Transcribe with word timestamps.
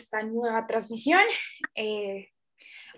esta 0.00 0.22
nueva 0.22 0.66
transmisión. 0.66 1.22
Eh, 1.74 2.28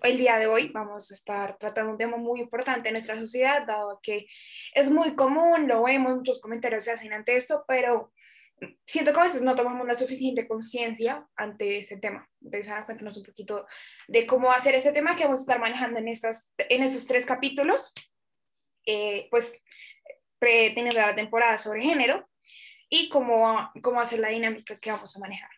el 0.02 0.18
día 0.18 0.38
de 0.38 0.46
hoy 0.46 0.68
vamos 0.68 1.10
a 1.10 1.14
estar 1.14 1.58
tratando 1.58 1.92
un 1.92 1.98
tema 1.98 2.16
muy 2.16 2.40
importante 2.40 2.88
en 2.88 2.94
nuestra 2.94 3.16
sociedad, 3.16 3.66
dado 3.66 4.00
que 4.02 4.26
es 4.74 4.90
muy 4.90 5.14
común, 5.14 5.68
lo 5.68 5.84
vemos, 5.84 6.16
muchos 6.16 6.40
comentarios 6.40 6.84
se 6.84 6.92
hacen 6.92 7.12
ante 7.12 7.36
esto, 7.36 7.64
pero 7.68 8.12
siento 8.86 9.12
que 9.12 9.20
a 9.20 9.24
veces 9.24 9.42
no 9.42 9.54
tomamos 9.54 9.86
la 9.86 9.94
suficiente 9.94 10.46
conciencia 10.46 11.26
ante 11.36 11.78
este 11.78 11.96
tema. 11.98 12.28
Entonces, 12.40 12.72
Ana, 12.72 12.86
cuéntanos 12.86 13.16
un 13.16 13.24
poquito 13.24 13.66
de 14.08 14.26
cómo 14.26 14.50
hacer 14.50 14.74
este 14.74 14.92
tema 14.92 15.16
que 15.16 15.24
vamos 15.24 15.40
a 15.40 15.42
estar 15.42 15.60
manejando 15.60 15.98
en, 15.98 16.08
estas, 16.08 16.50
en 16.56 16.82
estos 16.82 17.06
tres 17.06 17.26
capítulos, 17.26 17.92
eh, 18.86 19.28
pues 19.30 19.62
teniendo 20.40 20.94
la 20.94 21.14
temporada 21.14 21.56
sobre 21.58 21.82
género 21.82 22.28
y 22.88 23.08
cómo, 23.08 23.70
cómo 23.82 24.00
hacer 24.00 24.18
la 24.18 24.28
dinámica 24.28 24.78
que 24.78 24.90
vamos 24.90 25.16
a 25.16 25.20
manejar. 25.20 25.50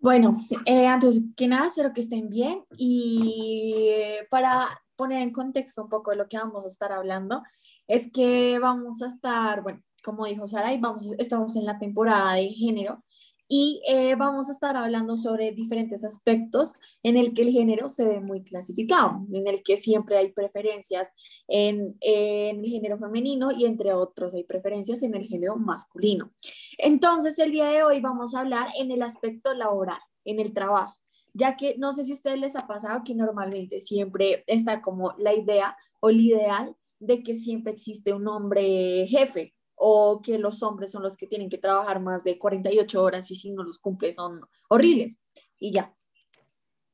Bueno, 0.00 0.36
eh, 0.64 0.86
antes 0.86 1.20
que 1.36 1.46
nada, 1.46 1.66
espero 1.66 1.92
que 1.92 2.00
estén 2.00 2.30
bien 2.30 2.64
y 2.74 3.84
eh, 3.90 4.26
para 4.30 4.66
poner 4.96 5.20
en 5.20 5.30
contexto 5.30 5.82
un 5.82 5.90
poco 5.90 6.12
lo 6.12 6.26
que 6.26 6.38
vamos 6.38 6.64
a 6.64 6.68
estar 6.68 6.90
hablando, 6.90 7.42
es 7.86 8.10
que 8.10 8.58
vamos 8.58 9.02
a 9.02 9.08
estar, 9.08 9.62
bueno, 9.62 9.82
como 10.02 10.24
dijo 10.24 10.48
Sara, 10.48 10.70
vamos, 10.78 11.12
estamos 11.18 11.54
en 11.56 11.66
la 11.66 11.78
temporada 11.78 12.32
de 12.34 12.48
género 12.48 13.04
y 13.52 13.82
eh, 13.84 14.14
vamos 14.14 14.48
a 14.48 14.52
estar 14.52 14.76
hablando 14.76 15.16
sobre 15.16 15.50
diferentes 15.50 16.04
aspectos 16.04 16.74
en 17.02 17.16
el 17.16 17.34
que 17.34 17.42
el 17.42 17.50
género 17.50 17.88
se 17.88 18.04
ve 18.04 18.20
muy 18.20 18.44
clasificado, 18.44 19.26
en 19.32 19.48
el 19.48 19.64
que 19.64 19.76
siempre 19.76 20.16
hay 20.18 20.30
preferencias 20.30 21.12
en, 21.48 21.96
en, 22.00 22.60
el 22.60 22.70
género 22.70 22.96
femenino 22.96 23.50
y 23.50 23.64
entre 23.64 23.92
otros 23.92 24.34
hay 24.34 24.44
preferencias 24.44 25.02
en 25.02 25.16
el 25.16 25.26
género 25.26 25.56
masculino. 25.56 26.30
Entonces, 26.78 27.40
el 27.40 27.50
día 27.50 27.66
de 27.66 27.82
hoy 27.82 28.00
vamos 28.00 28.36
a 28.36 28.40
hablar 28.40 28.68
en 28.78 28.92
el 28.92 29.02
aspecto 29.02 29.52
laboral, 29.52 29.98
en 30.24 30.38
el 30.38 30.54
trabajo, 30.54 30.94
ya 31.34 31.56
que 31.56 31.74
no 31.76 31.92
sé 31.92 32.04
si 32.04 32.12
a 32.12 32.14
ustedes 32.14 32.38
les 32.38 32.54
ha 32.54 32.68
pasado 32.68 33.02
que 33.04 33.16
normalmente 33.16 33.80
siempre 33.80 34.44
está 34.46 34.80
como 34.80 35.12
la 35.18 35.34
idea 35.34 35.76
o 35.98 36.10
el 36.10 36.20
ideal 36.20 36.76
de 37.00 37.24
que 37.24 37.34
siempre 37.34 37.72
existe 37.72 38.12
un 38.12 38.28
hombre 38.28 39.08
jefe 39.08 39.54
o 39.82 40.20
que 40.20 40.38
los 40.38 40.62
hombres 40.62 40.92
son 40.92 41.02
los 41.02 41.16
que 41.16 41.26
tienen 41.26 41.48
que 41.48 41.56
trabajar 41.56 42.00
más 42.00 42.22
de 42.22 42.38
48 42.38 43.02
horas 43.02 43.30
y 43.30 43.34
si 43.34 43.50
no 43.50 43.62
los 43.62 43.78
cumple 43.78 44.12
son 44.12 44.42
horribles. 44.68 45.22
Y 45.58 45.72
ya. 45.72 45.94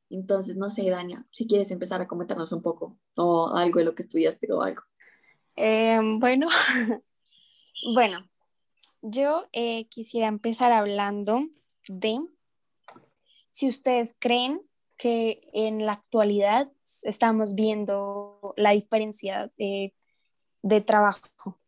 Entonces, 0.09 0.57
no 0.57 0.71
sé, 0.71 0.89
Dania, 0.89 1.27
si 1.33 1.49
quieres 1.49 1.73
empezar 1.73 2.01
a 2.01 2.07
comentarnos 2.07 2.53
un 2.53 2.63
poco 2.63 2.97
o 3.17 3.49
algo 3.53 3.81
de 3.81 3.87
lo 3.87 3.95
que 3.97 4.05
estudiaste 4.05 4.53
o 4.53 4.63
algo. 4.63 4.83
Eh, 5.57 5.99
bueno, 6.21 6.47
bueno, 7.95 8.25
yo 9.03 9.47
eh, 9.53 9.89
quisiera 9.89 10.29
empezar 10.29 10.71
hablando 10.71 11.45
de 11.89 12.21
si 13.51 13.67
ustedes 13.67 14.15
creen 14.17 14.63
que 14.97 15.41
en 15.53 15.85
la 15.87 15.95
actualidad 15.95 16.71
estamos 17.03 17.57
viendo 17.57 18.55
la 18.57 18.71
diferencia 18.71 19.51
de, 19.59 19.93
de 20.63 20.81
trabajo 20.83 21.59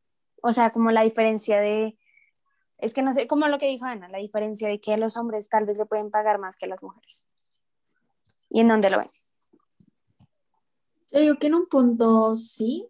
o 0.43 0.53
sea, 0.53 0.71
como 0.71 0.91
la 0.91 1.03
diferencia 1.03 1.61
de, 1.61 1.99
es 2.79 2.95
que 2.95 3.03
no 3.03 3.13
sé, 3.13 3.27
como 3.27 3.49
lo 3.49 3.59
que 3.59 3.69
dijo 3.69 3.85
Ana, 3.85 4.09
la 4.09 4.19
diferencia 4.19 4.69
de 4.69 4.81
que 4.81 4.97
los 4.97 5.17
hombres 5.17 5.49
tal 5.49 5.67
vez 5.67 5.79
le 5.79 5.87
pueden 5.87 6.11
pagar 6.11 6.39
más 6.39 6.57
que 6.57 6.67
las 6.67 6.83
mujeres. 6.83 7.27
¿Y 8.51 8.61
en 8.61 8.69
dónde 8.69 8.91
lo 8.91 8.99
ven? 8.99 9.09
Yo 11.11 11.21
digo 11.21 11.35
que 11.37 11.47
en 11.49 11.55
un 11.55 11.67
punto 11.67 12.37
sí. 12.37 12.89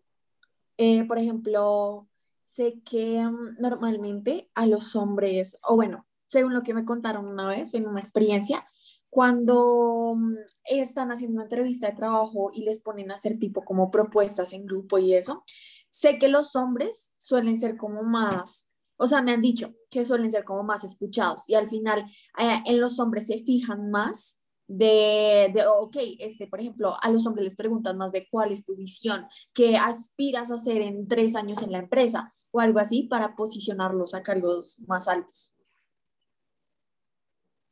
Eh, 0.77 1.05
por 1.05 1.19
ejemplo, 1.19 2.09
sé 2.45 2.81
que 2.85 3.25
mm, 3.25 3.61
normalmente 3.61 4.51
a 4.55 4.67
los 4.67 4.95
hombres, 4.95 5.57
o 5.67 5.77
bueno, 5.77 6.07
según 6.27 6.55
lo 6.55 6.63
que 6.63 6.75
me 6.75 6.85
contaron 6.85 7.29
una 7.29 7.49
vez 7.49 7.75
en 7.75 7.87
una 7.87 8.01
experiencia, 8.01 8.65
cuando 9.11 10.15
mm, 10.17 10.37
están 10.65 11.11
haciendo 11.11 11.37
una 11.37 11.45
entrevista 11.45 11.89
de 11.89 11.97
trabajo 11.97 12.51
y 12.53 12.65
les 12.65 12.81
ponen 12.81 13.11
a 13.11 13.15
hacer 13.15 13.39
tipo 13.39 13.65
como 13.65 13.91
propuestas 13.91 14.53
en 14.53 14.67
grupo 14.67 14.99
y 14.99 15.15
eso, 15.15 15.45
Sé 15.91 16.19
que 16.19 16.29
los 16.29 16.55
hombres 16.57 17.13
suelen 17.17 17.59
ser 17.59 17.77
como 17.77 18.03
más, 18.03 18.69
o 18.97 19.07
sea, 19.07 19.23
me 19.23 19.33
han 19.33 19.41
dicho 19.41 19.75
que 19.91 20.05
suelen 20.05 20.31
ser 20.31 20.45
como 20.45 20.63
más 20.63 20.85
escuchados 20.85 21.49
y 21.49 21.55
al 21.55 21.69
final 21.71 22.05
eh, 22.39 22.63
en 22.67 22.81
los 22.81 22.99
hombres 23.01 23.27
se 23.27 23.39
fijan 23.39 23.91
más 23.91 24.41
de, 24.67 25.51
de, 25.55 25.67
ok, 25.67 25.97
este, 26.19 26.47
por 26.47 26.61
ejemplo, 26.61 26.95
a 27.01 27.11
los 27.11 27.27
hombres 27.27 27.45
les 27.45 27.57
preguntan 27.57 27.97
más 27.97 28.13
de 28.13 28.29
cuál 28.31 28.53
es 28.53 28.65
tu 28.65 28.77
visión, 28.77 29.27
qué 29.55 29.77
aspiras 29.79 30.51
a 30.51 30.57
hacer 30.57 30.83
en 30.83 31.09
tres 31.09 31.35
años 31.37 31.63
en 31.63 31.73
la 31.73 31.79
empresa 31.79 32.35
o 32.51 32.61
algo 32.61 32.79
así 32.79 33.05
para 33.05 33.35
posicionarlos 33.35 34.15
a 34.15 34.23
cargos 34.23 34.81
más 34.87 35.09
altos. 35.09 35.55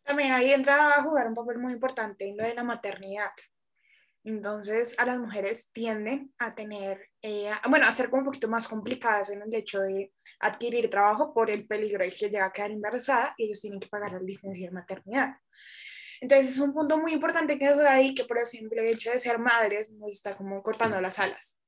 También 0.02 0.32
ahí 0.32 0.52
entra 0.52 0.94
a 0.94 1.02
jugar 1.02 1.26
un 1.28 1.34
papel 1.34 1.58
muy 1.58 1.72
importante 1.72 2.28
en 2.28 2.36
lo 2.36 2.44
de 2.44 2.54
la 2.54 2.62
maternidad. 2.62 3.30
Entonces, 4.26 4.92
a 4.98 5.06
las 5.06 5.20
mujeres 5.20 5.70
tienden 5.72 6.34
a 6.40 6.52
tener, 6.56 7.10
eh, 7.22 7.48
bueno, 7.70 7.86
a 7.86 7.92
ser 7.92 8.10
como 8.10 8.22
un 8.22 8.26
poquito 8.26 8.48
más 8.48 8.66
complicadas 8.66 9.30
en 9.30 9.40
el 9.40 9.54
hecho 9.54 9.78
de 9.78 10.12
adquirir 10.40 10.90
trabajo 10.90 11.32
por 11.32 11.48
el 11.48 11.64
peligro 11.64 12.02
de 12.02 12.10
que 12.10 12.28
llega 12.28 12.44
a 12.44 12.52
quedar 12.52 12.72
embarazada 12.72 13.36
y 13.38 13.44
ellos 13.44 13.60
tienen 13.60 13.78
que 13.78 13.86
pagar 13.86 14.14
la 14.14 14.18
licencia 14.18 14.66
de 14.66 14.74
maternidad. 14.74 15.36
Entonces, 16.20 16.50
es 16.50 16.58
un 16.58 16.74
punto 16.74 16.98
muy 16.98 17.12
importante 17.12 17.56
que 17.56 17.66
es 17.66 17.78
ahí 17.78 18.16
que 18.16 18.24
por 18.24 18.38
el 18.38 18.46
simple 18.46 18.90
hecho 18.90 19.12
de 19.12 19.20
ser 19.20 19.38
madres 19.38 19.92
nos 19.92 20.10
está 20.10 20.36
como 20.36 20.60
cortando 20.60 21.00
las 21.00 21.20
alas. 21.20 21.60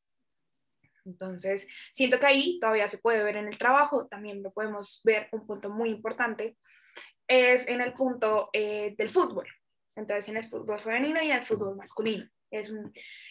Entonces, 1.04 1.64
siento 1.92 2.18
que 2.18 2.26
ahí 2.26 2.58
todavía 2.58 2.88
se 2.88 2.98
puede 2.98 3.22
ver 3.22 3.36
en 3.36 3.46
el 3.46 3.56
trabajo, 3.56 4.08
también 4.08 4.42
lo 4.42 4.50
podemos 4.50 5.00
ver, 5.04 5.28
un 5.30 5.46
punto 5.46 5.70
muy 5.70 5.90
importante, 5.90 6.58
es 7.28 7.68
en 7.68 7.80
el 7.82 7.92
punto 7.92 8.50
eh, 8.52 8.96
del 8.98 9.10
fútbol. 9.10 9.46
Entonces, 9.94 10.28
en 10.28 10.38
el 10.38 10.44
fútbol 10.44 10.80
femenino 10.80 11.22
y 11.22 11.30
en 11.30 11.36
el 11.36 11.46
fútbol 11.46 11.76
masculino. 11.76 12.28
Es 12.50 12.72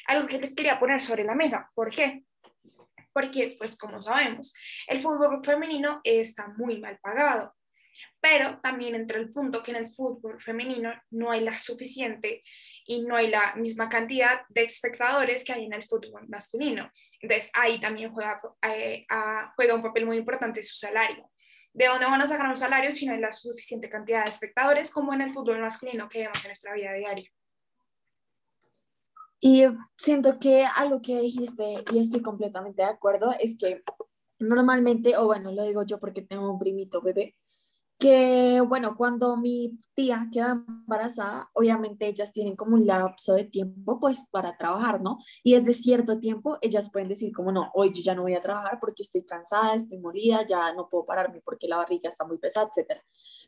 algo 0.08 0.28
que 0.28 0.40
les 0.40 0.54
quería 0.54 0.80
poner 0.80 1.02
sobre 1.02 1.24
la 1.24 1.36
mesa. 1.36 1.70
¿Por 1.74 1.92
qué? 1.92 2.24
Porque, 3.14 3.56
pues 3.58 3.78
como 3.78 4.02
sabemos, 4.02 4.54
el 4.88 5.00
fútbol 5.00 5.44
femenino 5.44 6.02
está 6.04 6.48
muy 6.50 6.80
mal 6.80 7.00
pagado, 7.00 7.56
pero 8.20 8.60
también 8.62 8.96
entra 8.96 9.20
el 9.20 9.32
punto 9.32 9.64
que 9.64 9.72
en 9.72 9.78
el 9.78 9.90
fútbol 9.90 10.42
femenino 10.42 10.94
no 11.12 11.32
hay 11.32 11.42
la 11.42 11.58
suficiente 11.58 12.44
y 12.86 13.02
no 13.02 13.16
hay 13.16 13.30
la 13.30 13.56
misma 13.56 13.90
cantidad 13.90 14.42
de 14.50 14.64
espectadores 14.64 15.44
que 15.44 15.54
hay 15.54 15.66
en 15.66 15.74
el 15.74 15.84
fútbol 15.84 16.28
masculino. 16.28 16.92
Entonces 17.20 17.50
ahí 17.54 17.80
también 17.80 18.12
juega, 18.12 18.40
eh, 18.64 19.06
juega 19.56 19.76
un 19.76 19.82
papel 19.82 20.06
muy 20.06 20.18
importante 20.18 20.64
su 20.64 20.76
salario. 20.76 21.30
¿De 21.74 21.86
dónde 21.86 22.06
van 22.06 22.22
a 22.22 22.28
sacar 22.28 22.48
un 22.48 22.58
salario 22.58 22.92
si 22.92 23.06
no 23.06 23.14
hay 23.14 23.20
la 23.20 23.32
suficiente 23.32 23.90
cantidad 23.90 24.24
de 24.24 24.30
espectadores 24.30 24.90
como 24.90 25.14
en 25.14 25.22
el 25.22 25.34
fútbol 25.34 25.60
masculino 25.60 26.10
que 26.10 26.20
vemos 26.20 26.44
en 26.44 26.50
nuestra 26.50 26.74
vida 26.74 26.94
diaria? 26.94 27.30
Y 29.40 29.64
siento 29.98 30.40
que 30.40 30.66
algo 30.66 31.02
que 31.02 31.20
dijiste, 31.20 31.84
y 31.92 32.00
estoy 32.00 32.22
completamente 32.22 32.82
de 32.82 32.90
acuerdo, 32.90 33.32
es 33.40 33.58
que 33.58 33.84
normalmente, 34.40 35.18
o 35.18 35.26
bueno, 35.26 35.52
lo 35.52 35.64
digo 35.64 35.84
yo 35.84 36.00
porque 36.00 36.22
tengo 36.22 36.52
un 36.52 36.60
primito 36.60 37.02
bebé, 37.02 37.36
que 38.00 38.62
bueno, 38.62 38.96
cuando 38.96 39.36
mi 39.38 39.80
tía 39.96 40.28
queda 40.32 40.64
embarazada, 40.68 41.50
obviamente 41.54 42.08
ellas 42.08 42.32
tienen 42.32 42.56
como 42.56 42.76
un 42.76 42.86
lapso 42.86 43.34
de 43.34 43.46
tiempo 43.46 44.00
pues 44.00 44.28
para 44.30 44.56
trabajar, 44.56 45.02
¿no? 45.02 45.18
Y 45.44 45.56
desde 45.56 45.74
cierto 45.74 46.20
tiempo 46.20 46.60
ellas 46.62 46.92
pueden 46.92 47.10
decir 47.10 47.34
como 47.34 47.52
no, 47.52 47.72
hoy 47.74 47.92
yo 47.92 48.04
ya 48.04 48.14
no 48.14 48.22
voy 48.22 48.36
a 48.36 48.40
trabajar 48.40 48.80
porque 48.80 49.02
estoy 49.02 49.24
cansada, 49.26 49.74
estoy 49.74 49.98
molida, 49.98 50.46
ya 50.46 50.74
no 50.74 50.90
puedo 50.90 51.06
pararme 51.06 51.42
porque 51.44 51.68
la 51.68 51.78
barriga 51.78 52.10
está 52.10 52.24
muy 52.24 52.38
pesada, 52.38 52.70
etc. 52.76 53.02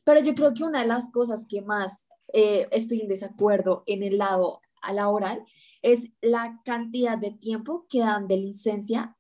Pero 0.03 0.19
yo 0.22 0.33
creo 0.33 0.53
que 0.53 0.63
una 0.63 0.81
de 0.81 0.88
las 0.88 1.11
cosas 1.11 1.45
que 1.47 1.61
más 1.61 2.07
eh, 2.33 2.67
estoy 2.72 3.01
en 3.01 3.07
desacuerdo 3.07 3.83
en 3.85 4.01
el 4.01 4.17
lado 4.17 4.61
laboral 4.94 5.44
es 5.81 6.09
la 6.22 6.62
cantidad 6.66 7.17
de 7.17 7.31
tiempo 7.31 7.85
que 7.90 8.00
dan 8.00 8.28
de 8.28 8.38
licencia 8.38 9.16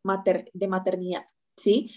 de 0.53 0.67
maternidad, 0.67 1.25
¿sí? 1.57 1.91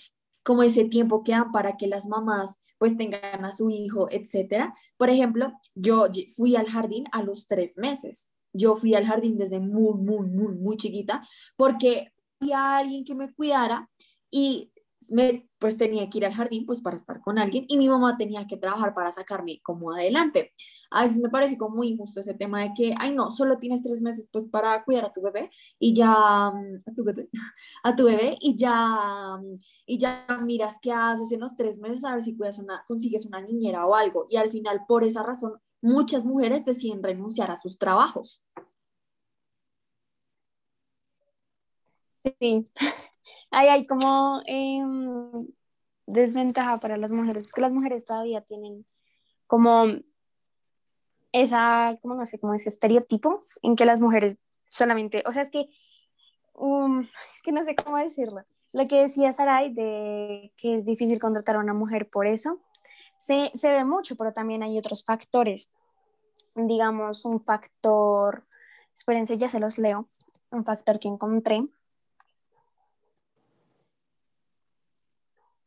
Como 0.44 0.62
ese 0.62 0.84
tiempo 0.84 1.22
que 1.22 1.32
dan 1.32 1.52
para 1.52 1.76
que 1.76 1.86
las 1.86 2.06
mamás 2.06 2.60
pues 2.78 2.96
tengan 2.96 3.44
a 3.44 3.52
su 3.52 3.70
hijo, 3.70 4.08
etcétera. 4.10 4.72
Por 4.96 5.08
ejemplo, 5.08 5.52
yo 5.74 6.08
fui 6.34 6.56
al 6.56 6.66
jardín 6.66 7.04
a 7.12 7.22
los 7.22 7.46
tres 7.46 7.78
meses. 7.78 8.32
Yo 8.52 8.74
fui 8.74 8.94
al 8.94 9.06
jardín 9.06 9.38
desde 9.38 9.60
muy, 9.60 9.94
muy, 9.98 10.26
muy, 10.26 10.54
muy 10.56 10.76
chiquita 10.76 11.24
porque 11.56 12.12
había 12.40 12.78
alguien 12.78 13.04
que 13.04 13.14
me 13.14 13.32
cuidara 13.32 13.88
y 14.32 14.71
me, 15.10 15.48
pues 15.58 15.76
tenía 15.76 16.08
que 16.08 16.18
ir 16.18 16.26
al 16.26 16.34
jardín 16.34 16.66
pues 16.66 16.80
para 16.80 16.96
estar 16.96 17.20
con 17.20 17.38
alguien 17.38 17.64
y 17.68 17.76
mi 17.78 17.88
mamá 17.88 18.16
tenía 18.16 18.46
que 18.46 18.56
trabajar 18.56 18.94
para 18.94 19.12
sacarme 19.12 19.60
como 19.62 19.92
adelante. 19.92 20.52
A 20.90 21.04
veces 21.04 21.18
me 21.18 21.30
parece 21.30 21.56
como 21.56 21.76
muy 21.76 21.88
injusto 21.88 22.20
ese 22.20 22.34
tema 22.34 22.62
de 22.62 22.72
que, 22.76 22.94
ay 22.98 23.14
no, 23.14 23.30
solo 23.30 23.58
tienes 23.58 23.82
tres 23.82 24.02
meses 24.02 24.28
pues 24.30 24.44
para 24.50 24.84
cuidar 24.84 25.06
a 25.06 25.12
tu 25.12 25.22
bebé 25.22 25.50
y 25.78 25.94
ya, 25.94 26.50
mm, 26.50 26.82
a 26.86 26.94
tu 26.94 27.04
bebé, 27.04 27.28
a 27.82 27.96
tu 27.96 28.04
bebé 28.04 28.36
y 28.40 28.56
ya, 28.56 29.36
mm, 29.40 29.58
y 29.86 29.98
ya 29.98 30.26
miras 30.42 30.76
qué 30.82 30.92
haces 30.92 31.32
en 31.32 31.40
los 31.40 31.56
tres 31.56 31.78
meses 31.78 32.04
a 32.04 32.14
ver 32.14 32.22
si 32.22 32.36
cuidas 32.36 32.58
una, 32.58 32.84
consigues 32.86 33.26
una 33.26 33.40
niñera 33.40 33.86
o 33.86 33.94
algo. 33.94 34.26
Y 34.28 34.36
al 34.36 34.50
final, 34.50 34.82
por 34.86 35.04
esa 35.04 35.22
razón, 35.22 35.54
muchas 35.80 36.24
mujeres 36.24 36.64
deciden 36.64 37.02
renunciar 37.02 37.50
a 37.50 37.56
sus 37.56 37.78
trabajos. 37.78 38.42
Sí, 42.24 42.62
Ahí 43.52 43.68
hay 43.68 43.86
como 43.86 44.40
em, 44.46 45.30
desventaja 46.06 46.78
para 46.78 46.96
las 46.96 47.12
mujeres, 47.12 47.44
es 47.44 47.52
que 47.52 47.60
las 47.60 47.74
mujeres 47.74 48.06
todavía 48.06 48.40
tienen 48.40 48.86
como 49.46 49.84
esa, 51.32 51.98
como 52.00 52.14
no 52.14 52.24
sé, 52.24 52.38
como 52.38 52.54
ese 52.54 52.70
estereotipo 52.70 53.40
en 53.60 53.76
que 53.76 53.84
las 53.84 54.00
mujeres 54.00 54.38
solamente, 54.68 55.22
o 55.26 55.32
sea, 55.32 55.42
es 55.42 55.50
que, 55.50 55.68
um, 56.54 57.00
es 57.00 57.42
que 57.42 57.52
no 57.52 57.62
sé 57.62 57.74
cómo 57.74 57.98
decirlo. 57.98 58.42
Lo 58.72 58.88
que 58.88 59.02
decía 59.02 59.34
Sarai 59.34 59.74
de 59.74 60.50
que 60.56 60.76
es 60.76 60.86
difícil 60.86 61.20
contratar 61.20 61.56
a 61.56 61.60
una 61.60 61.74
mujer 61.74 62.08
por 62.08 62.26
eso, 62.26 62.58
se, 63.20 63.50
se 63.52 63.70
ve 63.70 63.84
mucho, 63.84 64.16
pero 64.16 64.32
también 64.32 64.62
hay 64.62 64.78
otros 64.78 65.04
factores. 65.04 65.70
Digamos, 66.54 67.26
un 67.26 67.44
factor, 67.44 68.46
espérense, 68.94 69.36
ya 69.36 69.48
se 69.48 69.60
los 69.60 69.76
leo, 69.76 70.08
un 70.50 70.64
factor 70.64 70.98
que 70.98 71.08
encontré. 71.08 71.68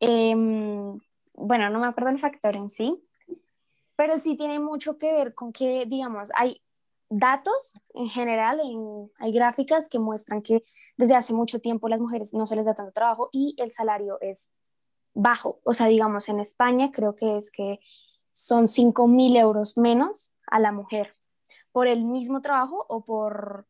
Em, 0.08 1.00
bueno, 1.34 1.70
no 1.70 1.80
me 1.80 1.88
acuerdo 1.88 2.12
el 2.12 2.20
factor 2.20 2.56
en 2.56 2.70
sí, 2.70 3.04
pero 3.96 4.18
sí 4.18 4.38
tiene 4.38 4.60
mucho 4.60 4.98
que 4.98 5.12
ver 5.12 5.34
con 5.34 5.52
que, 5.52 5.86
digamos, 5.88 6.30
hay 6.36 6.62
datos 7.10 7.80
en 7.94 8.08
general, 8.08 8.62
hay 9.20 9.32
gráficas 9.32 9.90
que 9.90 10.00
muestran 10.00 10.42
que 10.42 10.64
desde 10.98 11.16
hace 11.16 11.34
mucho 11.34 11.60
tiempo 11.60 11.90
las 11.90 12.00
mujeres 12.00 12.34
no 12.34 12.46
se 12.46 12.56
les 12.56 12.66
da 12.66 12.76
tanto 12.76 12.92
trabajo 12.92 13.30
y 13.32 13.56
el 13.58 13.72
salario 13.72 14.18
es 14.22 14.52
bajo. 15.14 15.60
O 15.64 15.74
sea, 15.74 15.88
digamos, 15.88 16.30
en 16.30 16.40
España 16.40 16.92
creo 16.92 17.16
que 17.16 17.38
es 17.38 17.52
que 17.52 17.80
son 18.32 18.68
5 18.68 19.08
mil 19.08 19.36
euros 19.36 19.78
menos 19.78 20.34
a 20.48 20.60
la 20.60 20.72
mujer 20.72 21.16
por 21.72 21.88
el 21.88 22.06
mismo 22.06 22.42
trabajo 22.42 22.86
o 22.88 23.04
por... 23.04 23.68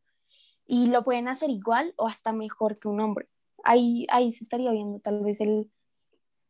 Y 0.68 0.88
lo 0.88 1.04
pueden 1.04 1.28
hacer 1.28 1.50
igual 1.52 1.94
o 1.98 2.08
hasta 2.08 2.32
mejor 2.32 2.80
que 2.80 2.88
un 2.88 3.00
hombre. 3.00 3.30
Ahí, 3.64 4.08
ahí 4.10 4.32
se 4.32 4.44
estaría 4.44 4.72
viendo 4.72 5.00
tal 5.00 5.24
vez 5.24 5.40
el 5.40 5.72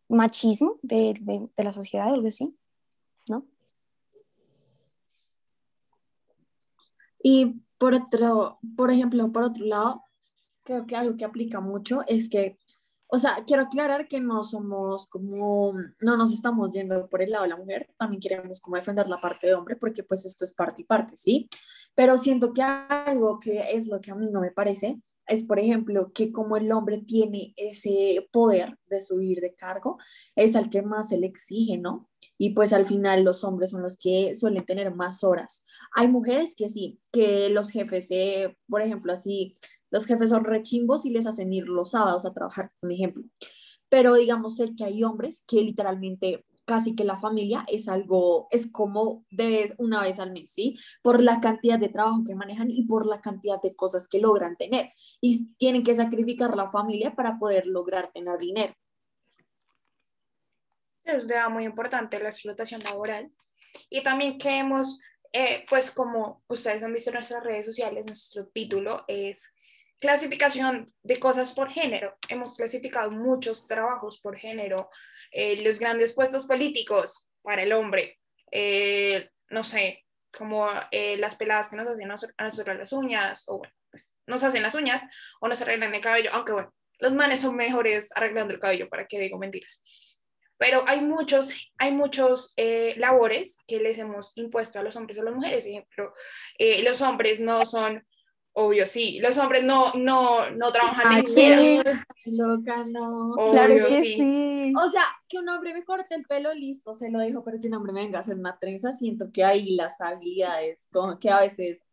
machismo 0.07 0.79
de, 0.81 1.15
de, 1.21 1.63
la 1.63 1.73
sociedad 1.73 2.11
o 2.11 2.13
algo 2.13 2.27
así, 2.27 2.55
¿no? 3.29 3.45
Y 7.21 7.61
por 7.77 7.93
otro, 7.93 8.59
por 8.75 8.91
ejemplo, 8.91 9.31
por 9.31 9.43
otro 9.43 9.65
lado, 9.65 10.03
creo 10.63 10.85
que 10.85 10.95
algo 10.95 11.17
que 11.17 11.25
aplica 11.25 11.59
mucho 11.59 12.01
es 12.07 12.29
que, 12.29 12.59
o 13.07 13.17
sea, 13.17 13.43
quiero 13.47 13.63
aclarar 13.63 14.07
que 14.07 14.19
no 14.19 14.43
somos 14.43 15.07
como, 15.07 15.73
no 15.99 16.17
nos 16.17 16.33
estamos 16.33 16.71
yendo 16.71 17.07
por 17.09 17.21
el 17.21 17.31
lado 17.31 17.43
de 17.43 17.49
la 17.49 17.57
mujer, 17.57 17.89
también 17.97 18.21
queremos 18.21 18.61
como 18.61 18.75
defender 18.75 19.07
la 19.07 19.21
parte 19.21 19.47
de 19.47 19.55
hombre, 19.55 19.75
porque 19.75 20.03
pues 20.03 20.25
esto 20.25 20.43
es 20.45 20.53
parte 20.53 20.81
y 20.81 20.85
parte, 20.85 21.15
¿sí? 21.15 21.49
Pero 21.95 22.17
siento 22.17 22.53
que 22.53 22.61
algo 22.61 23.39
que 23.39 23.71
es 23.71 23.87
lo 23.87 24.01
que 24.01 24.11
a 24.11 24.15
mí 24.15 24.29
no 24.29 24.41
me 24.41 24.51
parece, 24.51 24.99
es, 25.27 25.43
por 25.43 25.59
ejemplo, 25.59 26.11
que 26.13 26.31
como 26.31 26.57
el 26.57 26.71
hombre 26.71 26.99
tiene 26.99 27.53
ese 27.57 28.27
poder 28.31 28.77
de 28.87 29.01
subir 29.01 29.41
de 29.41 29.55
cargo, 29.55 29.97
es 30.35 30.55
al 30.55 30.69
que 30.69 30.81
más 30.81 31.09
se 31.09 31.17
le 31.17 31.27
exige, 31.27 31.77
¿no? 31.77 32.09
Y 32.37 32.51
pues 32.51 32.73
al 32.73 32.85
final 32.85 33.23
los 33.23 33.43
hombres 33.43 33.71
son 33.71 33.81
los 33.81 33.97
que 33.97 34.35
suelen 34.35 34.65
tener 34.65 34.93
más 34.93 35.23
horas. 35.23 35.65
Hay 35.93 36.07
mujeres 36.07 36.55
que 36.55 36.69
sí, 36.69 36.99
que 37.11 37.49
los 37.49 37.69
jefes, 37.69 38.07
eh, 38.11 38.57
por 38.67 38.81
ejemplo, 38.81 39.13
así, 39.13 39.53
los 39.89 40.05
jefes 40.05 40.31
son 40.31 40.43
rechimbos 40.43 41.05
y 41.05 41.11
les 41.11 41.27
hacen 41.27 41.53
ir 41.53 41.67
los 41.67 41.91
sábados 41.91 42.25
a 42.25 42.33
trabajar, 42.33 42.71
por 42.79 42.91
ejemplo. 42.91 43.23
Pero 43.89 44.15
digamos, 44.15 44.61
que 44.77 44.83
hay 44.83 45.03
hombres 45.03 45.43
que 45.47 45.61
literalmente 45.61 46.45
casi 46.65 46.95
que 46.95 47.03
la 47.03 47.17
familia 47.17 47.63
es 47.67 47.87
algo, 47.87 48.47
es 48.51 48.71
como 48.71 49.25
de 49.29 49.73
una 49.77 50.01
vez 50.01 50.19
al 50.19 50.31
mes, 50.31 50.51
¿sí? 50.51 50.77
Por 51.01 51.21
la 51.21 51.39
cantidad 51.39 51.79
de 51.79 51.89
trabajo 51.89 52.23
que 52.25 52.35
manejan 52.35 52.69
y 52.69 52.85
por 52.85 53.05
la 53.05 53.21
cantidad 53.21 53.61
de 53.61 53.75
cosas 53.75 54.07
que 54.07 54.19
logran 54.19 54.57
tener. 54.57 54.91
Y 55.21 55.53
tienen 55.55 55.83
que 55.83 55.95
sacrificar 55.95 56.55
la 56.55 56.71
familia 56.71 57.15
para 57.15 57.37
poder 57.39 57.67
lograr 57.67 58.11
tener 58.11 58.37
dinero. 58.37 58.73
Es 61.05 61.27
muy 61.51 61.65
importante 61.65 62.19
la 62.19 62.29
explotación 62.29 62.81
laboral. 62.81 63.31
Y 63.89 64.01
también 64.01 64.39
que 64.39 64.57
hemos, 64.57 64.99
eh, 65.31 65.65
pues 65.69 65.91
como 65.91 66.43
ustedes 66.47 66.81
han 66.81 66.93
visto 66.93 67.11
en 67.11 67.15
nuestras 67.15 67.43
redes 67.43 67.67
sociales, 67.67 68.05
nuestro 68.05 68.47
título 68.47 69.05
es 69.07 69.53
clasificación 69.99 70.93
de 71.03 71.19
cosas 71.19 71.53
por 71.53 71.69
género. 71.69 72.17
Hemos 72.29 72.55
clasificado 72.55 73.11
muchos 73.11 73.67
trabajos 73.67 74.19
por 74.19 74.37
género, 74.37 74.89
eh, 75.31 75.61
los 75.63 75.79
grandes 75.79 76.13
puestos 76.13 76.45
políticos 76.45 77.29
para 77.41 77.63
el 77.63 77.73
hombre, 77.73 78.19
eh, 78.51 79.29
no 79.49 79.63
sé, 79.63 80.05
como 80.35 80.67
eh, 80.91 81.17
las 81.17 81.35
peladas 81.35 81.69
que 81.69 81.77
nos 81.77 81.87
hacen 81.87 82.11
a 82.37 82.43
nosotros 82.43 82.77
las 82.77 82.93
uñas, 82.93 83.45
o 83.47 83.59
bueno, 83.59 83.73
pues 83.89 84.13
nos 84.27 84.43
hacen 84.43 84.63
las 84.63 84.75
uñas 84.75 85.01
o 85.39 85.47
nos 85.47 85.61
arreglan 85.61 85.95
el 85.95 86.01
cabello, 86.01 86.29
aunque 86.33 86.51
bueno, 86.51 86.73
los 86.99 87.13
manes 87.13 87.41
son 87.41 87.55
mejores 87.55 88.09
arreglando 88.15 88.53
el 88.53 88.59
cabello, 88.59 88.89
para 88.89 89.05
que 89.05 89.19
digo 89.19 89.37
mentiras. 89.37 89.81
Pero 90.57 90.85
hay 90.87 91.01
muchos, 91.01 91.53
hay 91.77 91.91
muchos 91.91 92.53
labores 92.95 93.57
que 93.67 93.81
les 93.81 93.97
hemos 93.97 94.31
impuesto 94.37 94.79
a 94.79 94.83
los 94.83 94.95
hombres 94.95 95.17
o 95.17 95.21
a 95.21 95.25
las 95.25 95.35
mujeres. 95.35 95.65
Ejemplo, 95.65 96.13
los 96.57 97.01
hombres 97.01 97.41
no 97.41 97.65
son 97.65 98.05
Obvio, 98.57 98.87
sí. 98.87 99.19
Los 99.19 99.37
hombres 99.37 99.65
no, 99.65 99.93
no, 99.95 100.49
no 100.51 100.71
trabajan 100.71 101.21
de 101.21 101.27
sí, 101.27 102.31
loca, 102.31 102.85
no. 102.85 103.35
claro 103.51 103.85
que 103.85 104.01
sí. 104.01 104.73
O 104.81 104.89
sea, 104.89 105.03
que 105.27 105.39
un 105.39 105.49
hombre 105.49 105.73
me 105.73 105.83
corte 105.83 106.15
el 106.15 106.23
pelo, 106.23 106.53
listo, 106.53 106.93
se 106.93 107.11
lo 107.11 107.19
dijo, 107.19 107.43
pero 107.43 107.59
que 107.59 107.67
un 107.67 107.73
hombre 107.73 107.91
me 107.91 108.01
venga 108.01 108.19
a 108.19 108.21
hacer 108.21 108.35
una 108.35 108.57
trenza, 108.57 108.93
siento 108.93 109.29
que 109.33 109.43
hay 109.43 109.75
las 109.75 109.99
habilidades, 109.99 110.87
como 110.89 111.19
que 111.19 111.29
a 111.29 111.41
veces 111.41 111.85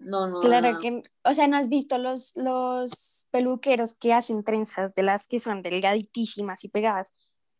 no, 0.00 0.26
no. 0.26 0.40
Claro 0.40 0.80
que, 0.80 1.04
o 1.22 1.32
sea, 1.32 1.46
¿no 1.46 1.56
has 1.56 1.68
visto 1.68 1.96
los, 1.96 2.32
los 2.34 3.28
peluqueros 3.30 3.94
que 3.94 4.12
hacen 4.12 4.42
trenzas 4.42 4.92
de 4.94 5.04
las 5.04 5.28
que 5.28 5.38
son 5.38 5.62
delgaditísimas 5.62 6.64
y 6.64 6.68
pegadas? 6.68 7.14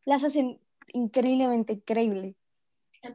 Las 0.05 0.25
hacen 0.25 0.59
increíblemente 0.93 1.75
increíble. 1.75 2.35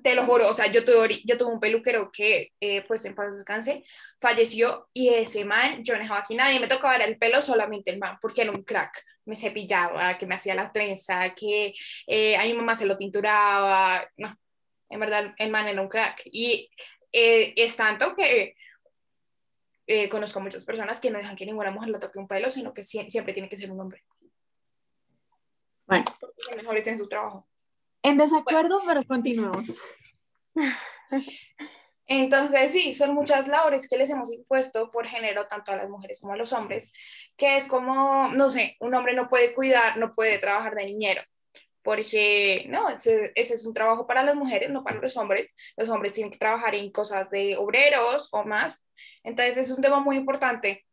Te 0.01 0.15
lo 0.15 0.25
juro, 0.25 0.49
o 0.49 0.53
sea, 0.53 0.65
yo 0.65 0.83
tuve, 0.83 1.21
yo 1.25 1.37
tuve 1.37 1.53
un 1.53 1.59
peluquero 1.59 2.11
que, 2.11 2.53
eh, 2.59 2.83
pues 2.87 3.05
en 3.05 3.13
paz 3.13 3.35
descanse, 3.35 3.83
falleció 4.19 4.89
y 4.93 5.09
ese 5.09 5.45
man, 5.45 5.83
yo 5.83 5.93
no 5.93 5.99
dejaba 5.99 6.21
aquí 6.21 6.33
nadie, 6.33 6.59
me 6.59 6.67
tocaba 6.67 6.95
el 6.95 7.19
pelo 7.19 7.39
solamente 7.39 7.91
el 7.91 7.99
man, 7.99 8.17
porque 8.19 8.41
era 8.41 8.51
un 8.51 8.63
crack, 8.63 9.03
me 9.25 9.35
cepillaba, 9.35 10.17
que 10.17 10.25
me 10.25 10.33
hacía 10.33 10.55
la 10.55 10.71
trenza, 10.71 11.35
que 11.35 11.75
eh, 12.07 12.35
a 12.35 12.43
mi 12.45 12.53
mamá 12.53 12.75
se 12.75 12.87
lo 12.87 12.97
tinturaba, 12.97 14.09
no, 14.17 14.35
en 14.89 14.99
verdad 14.99 15.35
el 15.37 15.51
man 15.51 15.67
era 15.67 15.79
un 15.79 15.87
crack. 15.87 16.21
Y 16.31 16.67
eh, 17.11 17.53
es 17.55 17.75
tanto 17.75 18.15
que 18.15 18.55
conozco 20.09 20.39
a 20.39 20.41
muchas 20.41 20.65
personas 20.65 20.99
que 20.99 21.11
no 21.11 21.19
dejan 21.19 21.35
que 21.35 21.45
ninguna 21.45 21.69
mujer 21.69 21.89
le 21.89 21.99
toque 21.99 22.17
un 22.17 22.27
pelo, 22.27 22.49
sino 22.49 22.73
que 22.73 22.83
siempre 22.83 23.33
tiene 23.33 23.47
que 23.47 23.57
ser 23.57 23.69
un 23.69 23.79
hombre. 23.79 24.03
Bueno. 25.85 26.05
Porque 26.19 26.55
mejores 26.55 26.87
en 26.87 26.97
su 26.97 27.07
trabajo. 27.07 27.47
En 28.05 28.17
desacuerdo, 28.17 28.79
pero 28.85 29.03
continuemos. 29.03 29.67
Entonces, 32.05 32.71
sí, 32.71 32.93
son 32.93 33.15
muchas 33.15 33.47
labores 33.47 33.89
que 33.89 33.97
les 33.97 34.11
hemos 34.11 34.31
impuesto 34.31 34.91
por 34.91 35.07
género, 35.07 35.47
tanto 35.47 35.71
a 35.71 35.75
las 35.75 35.89
mujeres 35.89 36.19
como 36.21 36.33
a 36.33 36.37
los 36.37 36.53
hombres, 36.53 36.93
que 37.35 37.55
es 37.55 37.67
como, 37.67 38.27
no 38.27 38.51
sé, 38.51 38.77
un 38.79 38.93
hombre 38.93 39.15
no 39.15 39.27
puede 39.27 39.55
cuidar, 39.55 39.97
no 39.97 40.13
puede 40.13 40.37
trabajar 40.37 40.75
de 40.75 40.85
niñero, 40.85 41.23
porque 41.81 42.67
no, 42.69 42.89
ese, 42.89 43.31
ese, 43.33 43.55
es 43.55 43.65
un 43.65 43.73
trabajo 43.73 44.05
para 44.05 44.21
las 44.21 44.35
mujeres, 44.35 44.69
no 44.69 44.83
para 44.83 45.01
los 45.01 45.17
hombres. 45.17 45.55
Los 45.75 45.89
hombres 45.89 46.13
tienen 46.13 46.31
que 46.31 46.37
trabajar 46.37 46.75
en 46.75 46.91
cosas 46.91 47.31
de 47.31 47.57
obreros 47.57 48.29
o 48.31 48.43
más. 48.43 48.87
Entonces, 49.23 49.57
es 49.57 49.71
un 49.71 49.81
tema 49.81 49.99
muy 49.99 50.15
importante 50.15 50.85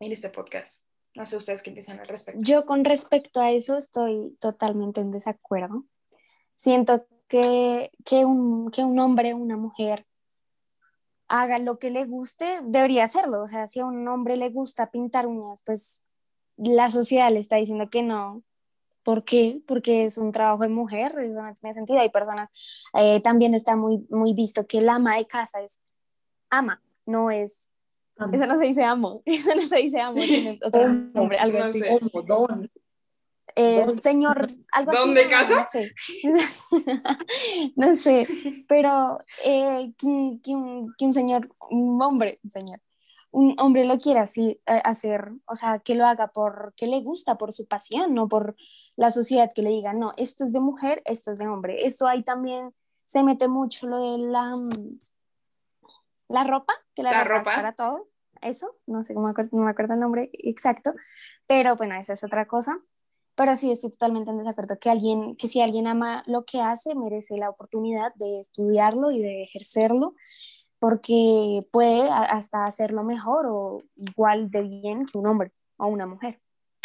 en 0.00 0.12
este 0.12 0.30
podcast. 0.30 0.86
No 1.14 1.26
sé 1.26 1.36
ustedes 1.36 1.62
qué 1.62 1.72
piensan 1.72 2.00
al 2.00 2.08
respecto. 2.08 2.40
Yo 2.42 2.64
con 2.64 2.86
respecto 2.86 3.42
a 3.42 3.50
eso 3.50 3.76
estoy 3.76 4.34
totalmente 4.40 5.02
en 5.02 5.10
desacuerdo 5.10 5.84
siento 6.54 7.06
que, 7.28 7.90
que, 8.04 8.24
un, 8.24 8.70
que 8.70 8.84
un 8.84 8.98
hombre 8.98 9.34
una 9.34 9.56
mujer 9.56 10.06
haga 11.28 11.58
lo 11.58 11.78
que 11.78 11.90
le 11.90 12.04
guste, 12.04 12.60
debería 12.62 13.04
hacerlo. 13.04 13.42
O 13.42 13.46
sea, 13.46 13.66
si 13.66 13.80
a 13.80 13.86
un 13.86 14.06
hombre 14.06 14.36
le 14.36 14.50
gusta 14.50 14.90
pintar 14.90 15.26
uñas, 15.26 15.62
pues 15.64 16.02
la 16.58 16.90
sociedad 16.90 17.30
le 17.30 17.40
está 17.40 17.56
diciendo 17.56 17.88
que 17.88 18.02
no. 18.02 18.42
¿Por 19.02 19.24
qué? 19.24 19.60
Porque 19.66 20.04
es 20.04 20.18
un 20.18 20.30
trabajo 20.30 20.62
de 20.62 20.68
mujer, 20.68 21.18
eso 21.18 21.42
no 21.42 21.52
tiene 21.54 21.74
sentido. 21.74 22.00
Hay 22.00 22.10
personas, 22.10 22.50
eh, 22.94 23.20
también 23.22 23.54
está 23.54 23.76
muy, 23.76 24.06
muy 24.10 24.34
visto 24.34 24.66
que 24.66 24.78
el 24.78 24.88
ama 24.88 25.16
de 25.16 25.26
casa 25.26 25.60
es 25.62 25.80
ama, 26.50 26.82
no 27.06 27.30
es. 27.30 27.72
Eso 28.30 28.46
no 28.46 28.56
se 28.56 28.66
dice 28.66 28.84
amo, 28.84 29.22
eso 29.24 29.54
no 29.54 29.62
se 29.62 29.76
dice 29.78 30.00
amo, 30.00 30.20
tiene 30.20 30.60
otro 30.64 30.86
nombre, 30.92 31.38
algo 31.38 31.58
no 31.58 31.64
así. 31.64 31.80
Sé. 31.80 31.98
don. 32.26 32.70
Eh, 33.56 33.86
señor, 34.00 34.48
algo 34.72 34.92
¿Dónde 34.92 35.22
así, 35.22 35.30
casa? 35.30 35.56
No 35.56 35.64
sé, 35.64 35.94
no 37.76 37.94
sé 37.94 38.64
pero 38.68 39.18
eh, 39.44 39.92
que, 39.98 40.38
que 40.42 40.54
un, 40.54 40.94
que 40.96 41.04
un 41.04 41.12
señor, 41.12 41.54
un 41.70 42.00
hombre, 42.00 42.40
un 42.42 42.50
señor, 42.50 42.80
un 43.32 43.56
hombre 43.58 43.86
lo 43.86 43.98
quiera 43.98 44.22
así 44.22 44.60
eh, 44.66 44.80
hacer, 44.84 45.32
o 45.46 45.54
sea, 45.54 45.80
que 45.80 45.94
lo 45.94 46.06
haga 46.06 46.28
porque 46.28 46.86
le 46.86 47.00
gusta, 47.00 47.36
por 47.36 47.52
su 47.52 47.66
pasión, 47.66 48.14
no 48.14 48.28
por 48.28 48.54
la 48.94 49.10
sociedad 49.10 49.50
que 49.54 49.62
le 49.62 49.70
diga, 49.70 49.94
no, 49.94 50.12
esto 50.16 50.44
es 50.44 50.52
de 50.52 50.60
mujer, 50.60 51.02
esto 51.06 51.32
es 51.32 51.38
de 51.38 51.48
hombre. 51.48 51.86
Esto 51.86 52.06
ahí 52.06 52.22
también 52.22 52.74
se 53.04 53.22
mete 53.22 53.48
mucho 53.48 53.86
lo 53.86 54.12
de 54.12 54.18
la, 54.18 54.56
mm, 54.56 54.98
la 56.28 56.44
ropa, 56.44 56.74
que 56.94 57.02
la, 57.02 57.10
La 57.10 57.24
ropa, 57.24 57.50
es 57.50 57.56
para 57.56 57.72
todos, 57.72 58.20
eso, 58.42 58.76
no 58.86 59.02
sé 59.02 59.14
cómo 59.14 59.26
me 59.26 59.32
acuerdo, 59.32 59.56
no 59.56 59.64
me 59.64 59.70
acuerdo 59.70 59.94
el 59.94 60.00
nombre 60.00 60.30
exacto, 60.32 60.94
pero 61.46 61.74
bueno, 61.76 61.94
esa 61.94 62.12
es 62.12 62.24
otra 62.24 62.46
cosa. 62.46 62.78
Pero 63.34 63.56
sí 63.56 63.70
estoy 63.70 63.90
totalmente 63.90 64.30
en 64.30 64.38
desacuerdo 64.38 64.78
que 64.78 64.90
alguien, 64.90 65.36
que 65.36 65.48
si 65.48 65.60
alguien 65.60 65.86
ama 65.86 66.22
lo 66.26 66.44
que 66.44 66.60
hace, 66.60 66.94
merece 66.94 67.36
la 67.36 67.50
oportunidad 67.50 68.14
de 68.16 68.40
estudiarlo 68.40 69.10
y 69.10 69.20
de 69.20 69.42
ejercerlo, 69.44 70.14
porque 70.78 71.60
puede 71.70 72.08
hasta 72.10 72.66
hacerlo 72.66 73.04
mejor 73.04 73.46
o 73.46 73.82
igual 73.96 74.50
de 74.50 74.62
bien 74.62 75.06
que 75.06 75.16
un 75.16 75.26
hombre 75.26 75.52
o 75.76 75.86
una 75.86 76.06
mujer. 76.06 76.40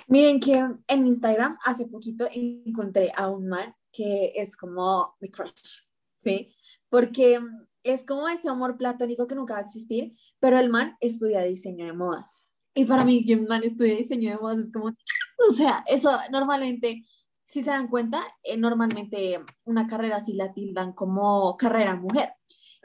Miren 0.07 0.39
que 0.39 0.63
en 0.87 1.07
Instagram 1.07 1.57
hace 1.65 1.87
poquito 1.87 2.27
encontré 2.31 3.11
a 3.15 3.29
un 3.29 3.47
man 3.49 3.75
que 3.91 4.31
es 4.35 4.55
como 4.55 5.15
mi 5.19 5.29
crush, 5.29 5.81
¿sí? 6.17 6.53
Porque 6.89 7.41
es 7.83 8.05
como 8.05 8.27
ese 8.29 8.47
amor 8.49 8.77
platónico 8.77 9.27
que 9.27 9.35
nunca 9.35 9.55
va 9.55 9.59
a 9.59 9.63
existir, 9.63 10.13
pero 10.39 10.57
el 10.59 10.69
man 10.69 10.95
estudia 11.01 11.41
diseño 11.41 11.85
de 11.85 11.93
modas. 11.93 12.46
Y 12.77 12.85
para 12.85 13.03
mí 13.03 13.25
que 13.25 13.33
un 13.33 13.47
man 13.47 13.63
estudia 13.63 13.95
diseño 13.95 14.29
de 14.29 14.37
modas 14.37 14.59
es 14.59 14.71
como, 14.71 14.89
o 14.89 15.51
sea, 15.51 15.83
eso 15.87 16.11
normalmente, 16.29 17.03
si 17.47 17.63
se 17.63 17.71
dan 17.71 17.87
cuenta, 17.87 18.21
eh, 18.43 18.55
normalmente 18.55 19.43
una 19.65 19.87
carrera 19.87 20.17
así 20.17 20.33
la 20.33 20.53
tildan 20.53 20.93
como 20.93 21.57
carrera 21.57 21.95
mujer. 21.95 22.33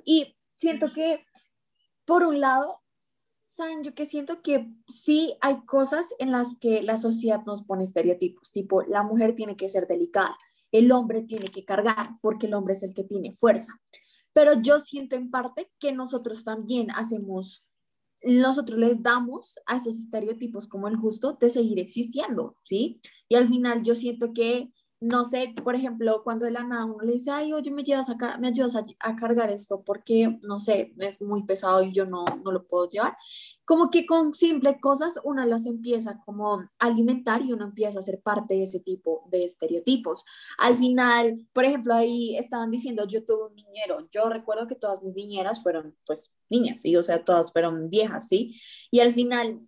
Y 0.02 0.34
siento 0.54 0.90
que, 0.94 1.26
por 2.06 2.25
un 2.25 2.40
lado, 2.40 2.80
saben, 3.44 3.84
yo 3.84 3.94
que 3.94 4.06
siento 4.06 4.40
que 4.40 4.66
sí 4.88 5.37
hay 5.42 5.62
cosas 5.66 6.14
en 6.18 6.32
las 6.32 6.56
que 6.56 6.80
la 6.80 6.96
sociedad 6.96 7.44
nos 7.44 7.62
pone 7.62 7.84
estereotipos, 7.84 8.50
tipo, 8.50 8.80
la 8.84 9.02
mujer 9.02 9.34
tiene 9.34 9.56
que 9.56 9.68
ser 9.68 9.87
delicada, 9.87 10.38
el 10.70 10.90
hombre 10.90 11.20
tiene 11.20 11.49
que 11.49 11.66
cargar, 11.66 12.12
porque 12.22 12.46
el 12.46 12.54
hombre 12.54 12.72
es 12.72 12.82
el 12.82 12.94
que 12.94 13.04
tiene 13.04 13.34
fuerza. 13.34 13.75
Pero 14.32 14.54
yo 14.54 14.80
siento 14.80 15.16
en 15.16 15.30
parte 15.30 15.70
que 15.78 15.92
nosotros 15.92 16.44
también 16.44 16.90
hacemos 16.92 17.66
nosotros 18.25 18.79
les 18.79 19.02
damos 19.02 19.59
a 19.67 19.76
esos 19.76 19.99
estereotipos 19.99 20.69
como 20.69 20.88
el 20.88 20.97
justo 20.97 21.37
de 21.41 21.50
seguir 21.50 21.79
existiendo, 21.79 22.57
¿sí? 22.62 23.00
Y 23.29 23.35
al 23.35 23.49
final 23.49 23.83
yo 23.83 23.95
siento 23.95 24.33
que 24.33 24.73
no 25.02 25.25
sé, 25.25 25.52
por 25.64 25.75
ejemplo, 25.75 26.23
cuando 26.23 26.47
de 26.47 26.52
la 26.52 26.62
nada 26.62 26.85
uno 26.85 27.00
le 27.02 27.14
dice, 27.14 27.32
ay, 27.32 27.52
oye, 27.52 27.73
me, 27.73 27.82
llevas 27.82 28.09
a, 28.09 28.38
me 28.38 28.49
ayudas 28.49 28.76
a, 28.76 29.16
cargar 29.16 29.50
esto 29.50 29.82
porque, 29.85 30.38
no 30.47 30.61
sé, 30.61 30.94
es 30.99 31.21
muy 31.21 31.42
pesado 31.42 31.82
y 31.82 31.92
yo 31.92 32.06
no, 32.06 32.25
no 32.44 32.52
lo 32.52 32.68
puedo 32.68 32.88
llevar. 32.88 33.16
Como 33.64 33.90
que 33.90 34.06
con 34.06 34.32
simples 34.32 34.76
cosas 34.80 35.18
uno 35.25 35.44
las 35.44 35.66
empieza 35.66 36.21
como 36.25 36.54
a 36.54 36.71
alimentar 36.78 37.42
y 37.42 37.52
uno 37.52 37.64
empieza 37.64 37.99
a 37.99 38.02
ser 38.02 38.21
parte 38.23 38.54
de 38.54 38.62
ese 38.62 38.78
tipo 38.78 39.25
de 39.28 39.44
estereotipos. 39.44 40.25
Al 40.59 40.76
final, 40.76 41.49
por 41.52 41.64
ejemplo, 41.64 41.94
ahí 41.94 42.37
estaban 42.37 42.71
diciendo, 42.71 43.04
yo 43.09 43.25
tuve 43.25 43.47
un 43.49 43.56
niñero. 43.56 44.09
Yo 44.09 44.28
recuerdo 44.28 44.68
que 44.68 44.76
todas 44.76 45.02
mis 45.02 45.16
niñeras 45.16 45.64
fueron, 45.64 45.97
pues, 46.06 46.32
niñas, 46.49 46.80
¿sí? 46.80 46.94
O 46.94 47.02
sea, 47.02 47.25
todas 47.25 47.52
fueron 47.52 47.90
viejas, 47.90 48.28
¿sí? 48.28 48.54
Y 48.92 49.00
al 49.00 49.12
final, 49.12 49.66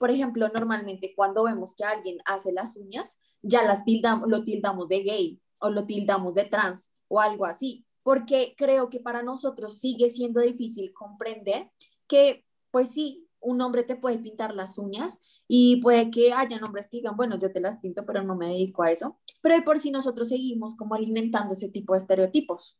por 0.00 0.10
ejemplo, 0.10 0.48
normalmente 0.48 1.12
cuando 1.14 1.44
vemos 1.44 1.76
que 1.76 1.84
alguien 1.84 2.18
hace 2.24 2.50
las 2.52 2.76
uñas, 2.76 3.20
ya 3.42 3.64
las 3.64 3.84
tildamos, 3.84 4.28
lo 4.28 4.44
tildamos 4.44 4.88
de 4.88 5.02
gay 5.02 5.40
o 5.60 5.70
lo 5.70 5.86
tildamos 5.86 6.34
de 6.34 6.44
trans 6.44 6.92
o 7.08 7.20
algo 7.20 7.44
así, 7.44 7.84
porque 8.02 8.54
creo 8.56 8.88
que 8.88 9.00
para 9.00 9.22
nosotros 9.22 9.78
sigue 9.78 10.08
siendo 10.08 10.40
difícil 10.40 10.92
comprender 10.92 11.70
que, 12.06 12.44
pues 12.70 12.90
sí, 12.90 13.28
un 13.40 13.60
hombre 13.60 13.82
te 13.82 13.96
puede 13.96 14.18
pintar 14.18 14.54
las 14.54 14.78
uñas 14.78 15.20
y 15.48 15.80
puede 15.82 16.10
que 16.10 16.32
haya 16.32 16.60
hombres 16.64 16.88
que 16.90 16.98
digan, 16.98 17.16
bueno, 17.16 17.38
yo 17.38 17.52
te 17.52 17.60
las 17.60 17.78
pinto, 17.78 18.06
pero 18.06 18.22
no 18.22 18.36
me 18.36 18.46
dedico 18.46 18.82
a 18.82 18.90
eso, 18.90 19.18
pero 19.40 19.56
de 19.56 19.62
por 19.62 19.80
sí 19.80 19.90
nosotros 19.90 20.28
seguimos 20.28 20.76
como 20.76 20.94
alimentando 20.94 21.54
ese 21.54 21.68
tipo 21.68 21.92
de 21.92 21.98
estereotipos. 21.98 22.78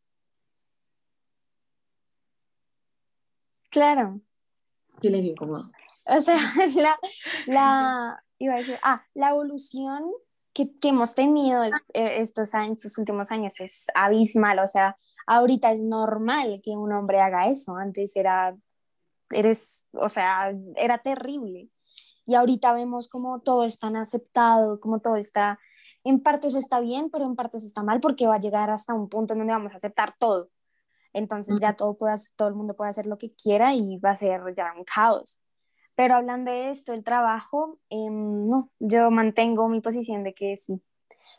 Claro. 3.70 4.20
Silencio 5.00 5.32
incómodo. 5.32 5.72
O 6.04 6.20
sea, 6.20 6.36
la, 6.76 6.98
la, 7.46 8.24
iba 8.38 8.54
a 8.54 8.58
decir, 8.58 8.78
ah, 8.82 9.04
la 9.14 9.30
evolución 9.30 10.04
que, 10.52 10.70
hemos 10.82 11.14
tenido 11.14 11.64
eh, 11.64 11.70
estos 11.92 12.54
años, 12.54 12.78
estos 12.78 12.98
últimos 12.98 13.30
años 13.30 13.54
es 13.60 13.86
abismal, 13.94 14.58
o 14.58 14.66
sea, 14.66 14.96
ahorita 15.26 15.72
es 15.72 15.82
normal 15.82 16.60
que 16.62 16.72
un 16.72 16.92
hombre 16.92 17.20
haga 17.20 17.48
eso, 17.48 17.76
antes 17.76 18.16
era, 18.16 18.56
eres, 19.30 19.86
o 19.92 20.08
sea, 20.08 20.52
era 20.76 20.98
terrible. 20.98 21.68
Y 22.24 22.34
ahorita 22.34 22.72
vemos 22.72 23.08
como 23.08 23.40
todo 23.40 23.64
es 23.64 23.78
tan 23.78 23.96
aceptado, 23.96 24.78
como 24.80 25.00
todo 25.00 25.16
está, 25.16 25.58
en 26.04 26.20
parte 26.22 26.48
eso 26.48 26.58
está 26.58 26.80
bien, 26.80 27.10
pero 27.10 27.24
en 27.24 27.36
parte 27.36 27.56
eso 27.56 27.66
está 27.66 27.82
mal 27.82 28.00
porque 28.00 28.26
va 28.26 28.36
a 28.36 28.40
llegar 28.40 28.70
hasta 28.70 28.94
un 28.94 29.08
punto 29.08 29.34
en 29.34 29.40
donde 29.40 29.52
vamos 29.52 29.72
a 29.72 29.76
aceptar 29.76 30.14
todo. 30.18 30.50
Entonces 31.12 31.58
ya 31.60 31.74
todo, 31.76 31.96
puede, 31.96 32.14
todo 32.36 32.48
el 32.48 32.54
mundo 32.54 32.74
puede 32.74 32.90
hacer 32.90 33.06
lo 33.06 33.18
que 33.18 33.32
quiera 33.34 33.74
y 33.74 33.98
va 33.98 34.10
a 34.10 34.14
ser 34.14 34.40
ya 34.56 34.72
un 34.76 34.84
caos. 34.84 35.41
Pero 36.02 36.16
hablando 36.16 36.50
de 36.50 36.70
esto, 36.70 36.92
el 36.94 37.04
trabajo, 37.04 37.78
em, 37.88 38.48
no, 38.48 38.72
yo 38.80 39.08
mantengo 39.12 39.68
mi 39.68 39.80
posición 39.80 40.24
de 40.24 40.34
que 40.34 40.56
sí. 40.56 40.82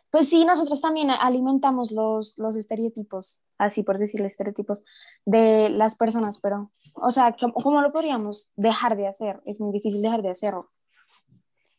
Pues 0.10 0.30
sí, 0.30 0.46
nosotros 0.46 0.80
también 0.80 1.10
alimentamos 1.10 1.92
los, 1.92 2.40
los 2.40 2.56
estereotipos, 2.56 3.42
así 3.58 3.84
por 3.84 3.98
decirle 3.98 4.28
estereotipos, 4.28 4.86
de 5.26 5.70
las 5.70 5.98
personas, 5.98 6.40
pero, 6.40 6.72
o 6.94 7.12
sea, 7.12 7.36
¿cómo, 7.62 7.82
lo 7.82 7.92
podríamos 7.92 8.52
dejar 8.56 8.96
de 8.96 9.08
hacer? 9.08 9.42
Es 9.46 9.60
muy 9.60 9.74
difícil 9.74 10.02
dejar 10.02 10.22
de 10.22 10.30
hacerlo. 10.30 10.72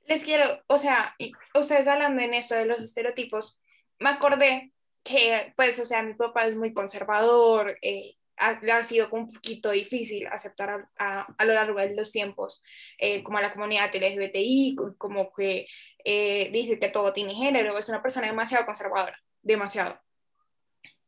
Les 0.07 0.23
quiero, 0.23 0.45
o 0.67 0.77
sea, 0.77 1.17
ustedes 1.59 1.87
hablando 1.87 2.21
en 2.21 2.35
esto 2.35 2.55
de 2.55 2.67
los 2.67 2.81
estereotipos, 2.81 3.59
me 3.99 4.11
acordé 4.11 4.75
que, 5.03 5.55
pues, 5.57 5.81
o 5.81 5.87
sea, 5.87 6.03
mi 6.03 6.13
papá 6.13 6.45
es 6.45 6.55
muy 6.55 6.75
conservador, 6.75 7.79
eh, 7.81 8.17
ha, 8.37 8.61
ha, 8.73 8.85
sido 8.85 9.09
un 9.13 9.31
poquito 9.33 9.71
difícil 9.71 10.27
aceptar 10.27 10.89
a, 10.99 11.27
a, 11.37 11.45
lo 11.45 11.55
largo 11.55 11.79
de 11.79 11.95
los 11.95 12.13
tiempos, 12.13 12.63
eh, 12.99 13.23
como 13.23 13.39
a 13.39 13.43
la 13.43 13.53
comunidad 13.53 13.95
LGBTI, 13.95 14.77
como 14.99 15.33
que 15.33 15.67
eh, 16.05 16.51
dice 16.53 16.79
que 16.79 16.89
todo 16.89 17.13
tiene 17.13 17.35
género, 17.35 17.79
es 17.79 17.89
una 17.89 18.03
persona 18.03 18.27
demasiado 18.27 18.67
conservadora, 18.67 19.19
demasiado. 19.43 20.01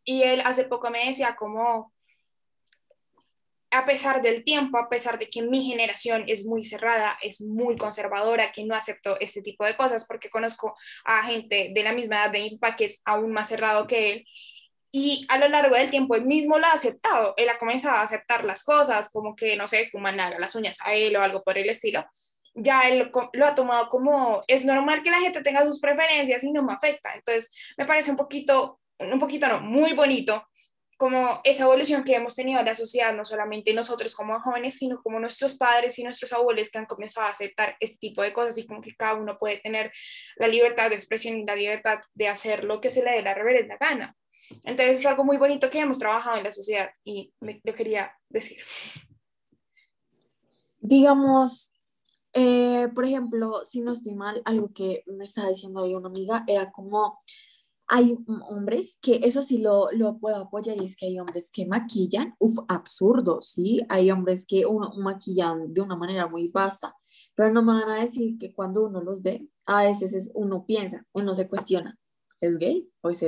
Y 0.04 0.22
él 0.22 0.42
hace 0.44 0.64
poco 0.64 0.90
me 0.90 1.06
decía 1.06 1.36
como, 1.36 1.92
a 3.70 3.84
pesar 3.84 4.22
del 4.22 4.44
tiempo, 4.44 4.78
a 4.78 4.88
pesar 4.88 5.18
de 5.18 5.28
que 5.28 5.42
mi 5.42 5.64
generación 5.64 6.24
es 6.28 6.46
muy 6.46 6.62
cerrada, 6.62 7.18
es 7.20 7.40
muy 7.40 7.76
conservadora, 7.76 8.52
que 8.52 8.64
no 8.64 8.74
acepto 8.74 9.18
este 9.20 9.42
tipo 9.42 9.64
de 9.64 9.76
cosas, 9.76 10.06
porque 10.06 10.30
conozco 10.30 10.76
a 11.04 11.24
gente 11.24 11.72
de 11.74 11.82
la 11.82 11.92
misma 11.92 12.16
edad 12.16 12.30
de 12.30 12.40
mi 12.40 12.58
papá 12.58 12.76
que 12.76 12.84
es 12.84 13.02
aún 13.04 13.32
más 13.32 13.48
cerrado 13.48 13.86
que 13.86 14.12
él, 14.12 14.26
y 14.98 15.26
a 15.28 15.36
lo 15.36 15.46
largo 15.48 15.76
del 15.76 15.90
tiempo 15.90 16.14
él 16.14 16.24
mismo 16.24 16.58
lo 16.58 16.64
ha 16.64 16.72
aceptado, 16.72 17.34
él 17.36 17.50
ha 17.50 17.58
comenzado 17.58 17.96
a 17.96 18.00
aceptar 18.00 18.44
las 18.44 18.64
cosas, 18.64 19.10
como 19.12 19.36
que, 19.36 19.54
no 19.54 19.68
sé, 19.68 19.90
como 19.90 20.08
haga 20.08 20.38
las 20.38 20.54
uñas 20.54 20.78
a 20.80 20.94
él 20.94 21.14
o 21.16 21.20
algo 21.20 21.42
por 21.44 21.58
el 21.58 21.68
estilo. 21.68 22.06
Ya 22.54 22.88
él 22.88 23.10
lo 23.34 23.44
ha 23.44 23.54
tomado 23.54 23.90
como, 23.90 24.42
es 24.46 24.64
normal 24.64 25.02
que 25.02 25.10
la 25.10 25.20
gente 25.20 25.42
tenga 25.42 25.66
sus 25.66 25.80
preferencias 25.80 26.42
y 26.44 26.50
no 26.50 26.62
me 26.62 26.72
afecta. 26.72 27.12
Entonces, 27.14 27.50
me 27.76 27.84
parece 27.84 28.10
un 28.10 28.16
poquito, 28.16 28.80
un 28.98 29.18
poquito 29.18 29.46
no, 29.48 29.60
muy 29.60 29.92
bonito 29.92 30.48
como 30.96 31.42
esa 31.44 31.64
evolución 31.64 32.02
que 32.02 32.14
hemos 32.14 32.34
tenido 32.34 32.60
en 32.60 32.64
la 32.64 32.74
sociedad, 32.74 33.14
no 33.14 33.26
solamente 33.26 33.74
nosotros 33.74 34.14
como 34.14 34.40
jóvenes, 34.40 34.78
sino 34.78 35.02
como 35.02 35.20
nuestros 35.20 35.58
padres 35.58 35.98
y 35.98 36.04
nuestros 36.04 36.32
abuelos 36.32 36.70
que 36.70 36.78
han 36.78 36.86
comenzado 36.86 37.26
a 37.26 37.32
aceptar 37.32 37.76
este 37.80 37.98
tipo 37.98 38.22
de 38.22 38.32
cosas 38.32 38.56
y 38.56 38.66
como 38.66 38.80
que 38.80 38.94
cada 38.96 39.16
uno 39.16 39.38
puede 39.38 39.58
tener 39.58 39.92
la 40.36 40.48
libertad 40.48 40.88
de 40.88 40.94
expresión 40.96 41.36
y 41.36 41.44
la 41.44 41.54
libertad 41.54 41.98
de 42.14 42.28
hacer 42.28 42.64
lo 42.64 42.80
que 42.80 42.88
se 42.88 43.02
le 43.02 43.10
dé 43.10 43.20
la 43.20 43.34
reverenda 43.34 43.76
gana. 43.78 44.16
Entonces 44.64 45.00
es 45.00 45.06
algo 45.06 45.24
muy 45.24 45.36
bonito 45.36 45.70
que 45.70 45.80
hemos 45.80 45.98
trabajado 45.98 46.36
en 46.36 46.44
la 46.44 46.50
sociedad 46.50 46.90
y 47.04 47.32
me, 47.40 47.60
lo 47.64 47.74
quería 47.74 48.12
decir. 48.28 48.58
Digamos, 50.78 51.72
eh, 52.32 52.88
por 52.94 53.04
ejemplo, 53.04 53.64
si 53.64 53.80
no 53.80 53.92
estoy 53.92 54.14
mal, 54.14 54.42
algo 54.44 54.72
que 54.72 55.02
me 55.06 55.24
estaba 55.24 55.48
diciendo 55.48 55.82
hoy 55.82 55.94
una 55.94 56.08
amiga 56.08 56.44
era 56.46 56.70
como 56.70 57.18
hay 57.88 58.18
hombres 58.48 58.98
que 59.00 59.20
eso 59.22 59.42
sí 59.42 59.58
lo, 59.58 59.90
lo 59.92 60.18
puedo 60.18 60.36
apoyar 60.36 60.76
y 60.80 60.86
es 60.86 60.96
que 60.96 61.06
hay 61.06 61.18
hombres 61.20 61.50
que 61.52 61.66
maquillan, 61.66 62.34
uff, 62.38 62.58
absurdo, 62.68 63.42
¿sí? 63.42 63.80
Hay 63.88 64.10
hombres 64.10 64.44
que 64.44 64.66
uno 64.66 64.92
maquillan 64.96 65.72
de 65.72 65.80
una 65.80 65.96
manera 65.96 66.26
muy 66.26 66.50
vasta, 66.50 66.94
pero 67.34 67.52
no 67.52 67.62
me 67.62 67.74
van 67.74 67.90
a 67.90 68.00
decir 68.00 68.38
que 68.38 68.52
cuando 68.52 68.84
uno 68.84 69.00
los 69.02 69.22
ve, 69.22 69.48
a 69.66 69.84
veces 69.84 70.14
es, 70.14 70.30
uno 70.34 70.66
piensa, 70.66 71.06
uno 71.12 71.34
se 71.34 71.48
cuestiona, 71.48 71.96
¿es 72.40 72.58
gay 72.58 72.88
o 73.02 73.10
es? 73.10 73.24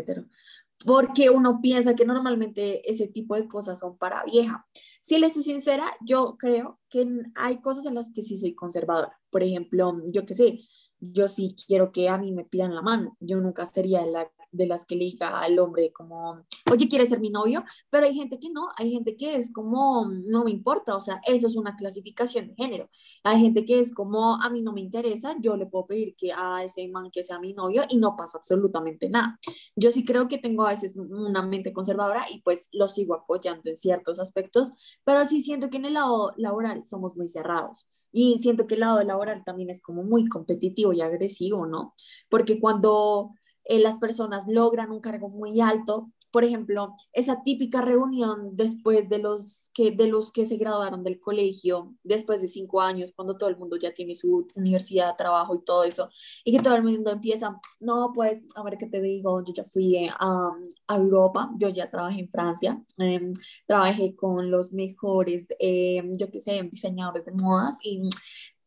Porque 0.85 1.31
uno 1.31 1.61
piensa 1.61 1.95
que 1.95 2.05
normalmente 2.05 2.89
ese 2.91 3.09
tipo 3.09 3.35
de 3.35 3.49
cosas 3.49 3.81
son 3.81 3.97
para 3.99 4.25
vieja. 4.25 4.67
Si 5.03 5.19
les 5.19 5.35
soy 5.35 5.43
sincera, 5.43 5.91
yo 6.01 6.37
creo 6.39 6.79
que 6.89 7.07
hay 7.35 7.61
cosas 7.61 7.87
en 7.87 7.95
las 7.95 8.13
que 8.13 8.23
sí 8.23 8.39
soy 8.39 8.55
conservadora. 8.55 9.19
Por 9.31 9.43
ejemplo, 9.43 10.01
yo 10.07 10.25
qué 10.25 10.35
sé, 10.35 10.61
yo 11.01 11.29
sí 11.29 11.55
quiero 11.67 11.93
que 11.93 12.09
a 12.09 12.19
mí 12.19 12.33
me 12.33 12.45
pidan 12.45 12.75
la 12.75 12.83
mano. 12.83 13.17
Yo 13.21 13.41
nunca 13.41 13.67
sería 13.67 14.05
la 14.07 14.31
de 14.51 14.67
las 14.67 14.87
que 14.87 14.97
le 14.97 15.05
diga 15.05 15.41
al 15.41 15.59
hombre 15.59 15.93
como, 15.93 16.45
oye, 16.71 16.89
¿quieres 16.89 17.11
ser 17.11 17.21
mi 17.21 17.31
novio? 17.31 17.65
Pero 17.91 18.07
hay 18.07 18.15
gente 18.15 18.39
que 18.39 18.51
no, 18.51 18.69
hay 18.77 18.91
gente 18.93 19.17
que 19.17 19.37
es 19.37 19.53
como, 19.53 20.11
no 20.27 20.45
me 20.45 20.51
importa, 20.51 20.97
o 20.97 21.01
sea, 21.01 21.21
eso 21.27 21.47
es 21.47 21.57
una 21.57 21.77
clasificación 21.77 22.49
de 22.49 22.55
género. 22.55 22.91
Hay 23.25 23.41
gente 23.41 23.65
que 23.65 23.81
es 23.81 23.95
como, 23.95 24.35
a 24.35 24.51
mí 24.51 24.63
no 24.63 24.73
me 24.73 24.81
interesa, 24.81 25.35
yo 25.41 25.57
le 25.57 25.67
puedo 25.67 25.87
pedir 25.87 26.15
que 26.17 26.33
a 26.33 26.65
ese 26.65 26.89
man 26.89 27.11
que 27.11 27.23
sea 27.23 27.39
mi 27.41 27.53
novio 27.55 27.85
y 27.89 27.97
no 27.97 28.17
pasa 28.17 28.39
absolutamente 28.39 29.09
nada. 29.09 29.39
Yo 29.77 29.91
sí 29.91 30.05
creo 30.05 30.29
que 30.29 30.39
tengo 30.39 30.67
a 30.67 30.73
veces 30.73 30.97
una 30.97 31.43
mente 31.43 31.73
conservadora 31.73 32.27
y 32.31 32.43
pues 32.43 32.69
lo 32.73 32.89
sigo 32.89 33.15
apoyando 33.15 33.71
en 33.71 33.77
ciertos 33.77 34.19
aspectos, 34.19 34.73
pero 35.05 35.25
sí 35.25 35.41
siento 35.41 35.71
que 35.71 35.79
en 35.79 35.87
el 35.87 35.95
lado 35.95 36.35
laboral 36.37 36.85
somos 36.85 37.17
muy 37.17 37.29
cerrados. 37.29 37.89
Y 38.11 38.39
siento 38.39 38.67
que 38.67 38.75
el 38.75 38.81
lado 38.81 39.03
laboral 39.05 39.43
también 39.45 39.71
es 39.71 39.83
como 39.83 40.03
muy 40.03 40.29
competitivo 40.29 40.93
y 40.93 41.03
agresivo, 41.03 41.67
¿no? 41.67 41.95
Porque 42.31 42.59
cuando 42.59 43.33
eh, 43.65 43.79
las 43.79 43.99
personas 43.99 44.47
logran 44.49 44.91
un 44.91 45.01
cargo 45.01 45.29
muy 45.29 45.61
alto, 45.61 46.11
por 46.31 46.45
ejemplo, 46.45 46.95
esa 47.13 47.43
típica 47.43 47.81
reunión 47.81 48.57
después 48.57 49.09
de 49.09 49.19
los 49.19 49.71
que, 49.73 49.91
de 49.93 50.09
los 50.09 50.31
que 50.33 50.45
se 50.45 50.57
graduaron 50.57 51.03
del 51.03 51.21
colegio, 51.21 51.95
después 52.03 52.41
de 52.43 52.49
cinco 52.49 52.81
años, 52.81 53.13
cuando 53.15 53.37
todo 53.37 53.49
el 53.49 53.57
mundo 53.57 53.77
ya 53.77 53.93
tiene 53.93 54.15
su 54.15 54.47
universidad, 54.55 55.17
trabajo 55.17 55.55
y 55.55 55.65
todo 55.65 55.85
eso, 55.85 56.11
y 56.45 56.57
que 56.57 56.63
todo 56.63 56.77
el 56.77 56.83
mundo 56.83 57.11
empieza, 57.11 57.59
no, 57.81 58.13
pues, 58.15 58.45
a 58.55 58.63
ver 58.63 58.77
qué 58.79 58.87
te 58.87 59.01
digo, 59.01 59.43
yo 59.45 59.53
ya 59.53 59.65
fui 59.65 59.97
eh, 59.97 60.11
a, 60.19 60.51
Europa, 60.89 61.51
yo 61.59 61.69
ya 61.71 61.91
trabajé 61.91 62.21
en 62.21 62.29
Francia, 62.31 62.83
em, 62.99 63.33
trabajé 63.67 64.15
con 64.17 64.51
los 64.51 64.73
mejores, 64.73 65.47
em, 65.59 66.17
yo 66.17 66.31
qué 66.31 66.41
sé, 66.41 66.63
diseñadores 66.71 67.25
de 67.25 67.33
modas 67.33 67.79
y 67.83 68.03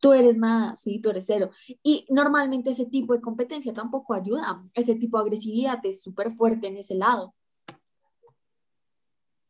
tú 0.00 0.12
eres 0.12 0.36
nada, 0.36 0.76
sí, 0.76 1.00
tú 1.00 1.10
eres 1.10 1.26
cero. 1.26 1.50
Y 1.82 2.06
normalmente 2.10 2.70
ese 2.70 2.86
tipo 2.86 3.14
de 3.14 3.20
competencia 3.20 3.72
tampoco 3.72 4.14
ayuda, 4.14 4.64
ese 4.74 4.94
tipo 4.96 5.18
de 5.18 5.22
agresividad 5.24 5.78
es 5.84 6.02
súper 6.02 6.30
fuerte 6.32 6.66
en 6.66 6.78
ese 6.78 6.96
lado. 6.96 7.34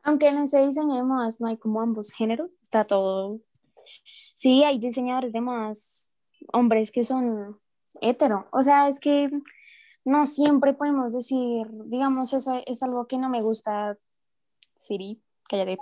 Aunque 0.03 0.27
en 0.27 0.39
ese 0.39 0.65
diseño 0.65 0.95
de 0.95 1.03
modas 1.03 1.39
no 1.39 1.47
hay 1.47 1.57
como 1.57 1.81
ambos 1.81 2.11
géneros, 2.11 2.51
está 2.61 2.83
todo. 2.83 3.39
Sí, 4.35 4.63
hay 4.63 4.77
diseñadores 4.77 5.31
de 5.31 5.41
modas, 5.41 6.11
hombres 6.51 6.91
que 6.91 7.03
son 7.03 7.59
hetero. 8.01 8.47
O 8.51 8.61
sea, 8.61 8.89
es 8.89 8.99
que 8.99 9.29
no 10.03 10.25
siempre 10.25 10.73
podemos 10.73 11.13
decir, 11.13 11.67
digamos, 11.85 12.33
eso 12.33 12.61
es 12.65 12.83
algo 12.83 13.07
que 13.07 13.17
no 13.17 13.29
me 13.29 13.41
gusta. 13.41 13.97
Siri, 14.75 15.21
cállate. 15.47 15.77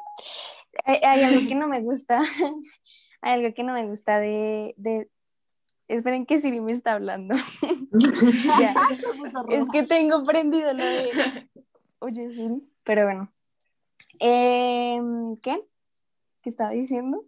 Hay, 0.85 0.97
hay 0.97 1.23
algo 1.23 1.47
que 1.47 1.55
no 1.55 1.67
me 1.67 1.81
gusta. 1.81 2.21
hay 3.21 3.33
algo 3.33 3.53
que 3.55 3.63
no 3.63 3.73
me 3.73 3.87
gusta 3.87 4.19
de, 4.19 4.75
de... 4.77 5.09
Esperen 5.87 6.25
que 6.25 6.37
Siri 6.37 6.61
me 6.61 6.71
está 6.71 6.93
hablando. 6.93 7.33
es 9.49 9.69
que 9.71 9.83
tengo 9.83 10.23
prendido 10.23 10.73
lo 10.73 10.83
de... 10.83 11.49
Oye, 11.99 12.29
Siri, 12.29 12.61
pero 12.83 13.05
bueno. 13.05 13.31
Em, 14.19 15.35
¿Qué? 15.37 15.65
¿Qué 16.41 16.49
estaba 16.49 16.71
diciendo? 16.71 17.25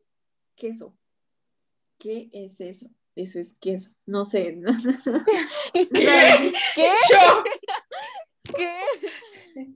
Queso. 0.56 0.94
¿Qué 1.98 2.30
es 2.34 2.60
eso? 2.62 2.88
Eso 3.16 3.40
es 3.40 3.56
queso. 3.60 3.92
No 4.06 4.26
sé. 4.26 4.60
¿Qué? 5.74 6.54
¿Qué? 6.76 6.90
¿Qué? 8.44 8.80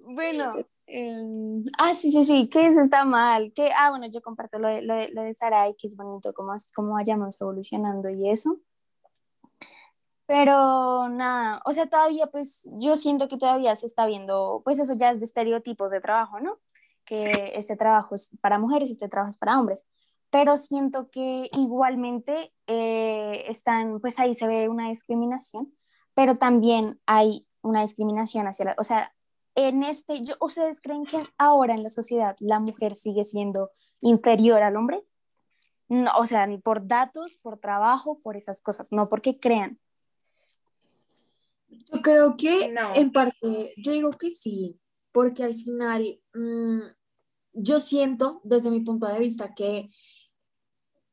Bueno. 0.06 0.56
Em, 0.90 1.66
ah, 1.78 1.94
sí, 1.94 2.12
sí, 2.12 2.24
sí, 2.24 2.48
que 2.50 2.66
eso 2.66 2.82
está 2.82 3.04
mal. 3.04 3.52
Que, 3.54 3.72
ah, 3.76 3.90
bueno, 3.90 4.08
yo 4.08 4.22
comparto 4.22 4.58
lo 4.58 4.70
de, 4.70 4.82
lo 4.82 4.96
de, 4.96 5.10
lo 5.10 5.22
de 5.22 5.36
Sarai, 5.36 5.76
que 5.78 5.88
es 5.88 5.96
bonito 5.98 6.34
cómo, 6.34 6.54
cómo 6.74 6.94
vayamos 6.94 7.40
evolucionando 7.42 8.10
y 8.10 8.30
eso. 8.30 8.60
Pero 10.28 11.08
nada, 11.08 11.62
o 11.66 11.72
sea, 11.72 11.90
todavía 11.90 12.28
pues 12.28 12.70
yo 12.74 12.98
siento 12.98 13.30
que 13.30 13.38
todavía 13.38 13.76
se 13.78 13.86
está 13.86 14.06
viendo, 14.06 14.62
pues 14.66 14.78
eso 14.78 14.94
ya 14.94 15.12
es 15.12 15.20
de 15.20 15.26
estereotipos 15.26 15.90
de 15.92 16.02
trabajo, 16.02 16.42
¿no? 16.42 16.60
Que 17.08 17.54
este 17.56 17.76
trabajo 17.76 18.14
es 18.14 18.30
para 18.42 18.60
mujeres, 18.60 18.92
este 18.92 19.10
trabajo 19.10 19.32
es 19.32 19.38
para 19.38 19.60
hombres. 19.60 19.88
Pero 20.30 20.58
siento 20.58 21.10
que 21.10 21.50
igualmente 21.58 22.54
eh, 22.68 23.46
están, 23.48 24.00
pues 24.02 24.20
ahí 24.20 24.36
se 24.36 24.46
ve 24.46 24.70
una 24.70 24.90
discriminación, 24.90 25.74
pero 26.14 26.38
también 26.38 27.00
hay 27.06 27.48
una 27.62 27.82
discriminación 27.82 28.48
hacia 28.48 28.66
la, 28.66 28.76
o 28.78 28.84
sea, 28.84 29.14
en 29.56 29.84
este, 29.84 30.24
yo, 30.24 30.36
¿ustedes 30.40 30.82
creen 30.82 31.06
que 31.06 31.24
ahora 31.38 31.74
en 31.74 31.82
la 31.82 31.90
sociedad 31.90 32.36
la 32.40 32.60
mujer 32.60 32.96
sigue 32.96 33.26
siendo 33.26 33.72
inferior 34.02 34.62
al 34.62 34.76
hombre? 34.76 35.02
No, 35.90 36.12
o 36.18 36.26
sea, 36.26 36.48
por 36.62 36.86
datos, 36.86 37.38
por 37.38 37.58
trabajo, 37.58 38.20
por 38.20 38.36
esas 38.36 38.62
cosas, 38.62 38.92
no 38.92 39.08
porque 39.08 39.40
crean. 39.40 39.80
Yo 41.70 42.02
creo 42.02 42.36
que 42.38 42.70
no. 42.70 42.94
en 42.94 43.12
parte, 43.12 43.74
yo 43.78 43.92
digo 43.94 44.12
que 44.12 44.30
sí, 44.30 44.80
porque 45.12 45.44
al 45.44 45.56
final 45.56 46.20
mmm, 46.34 46.82
yo 47.58 47.80
siento 47.80 48.42
desde 48.44 48.70
mi 48.70 48.82
punto 48.82 49.08
de 49.08 49.20
vista 49.20 49.54
que 49.54 49.90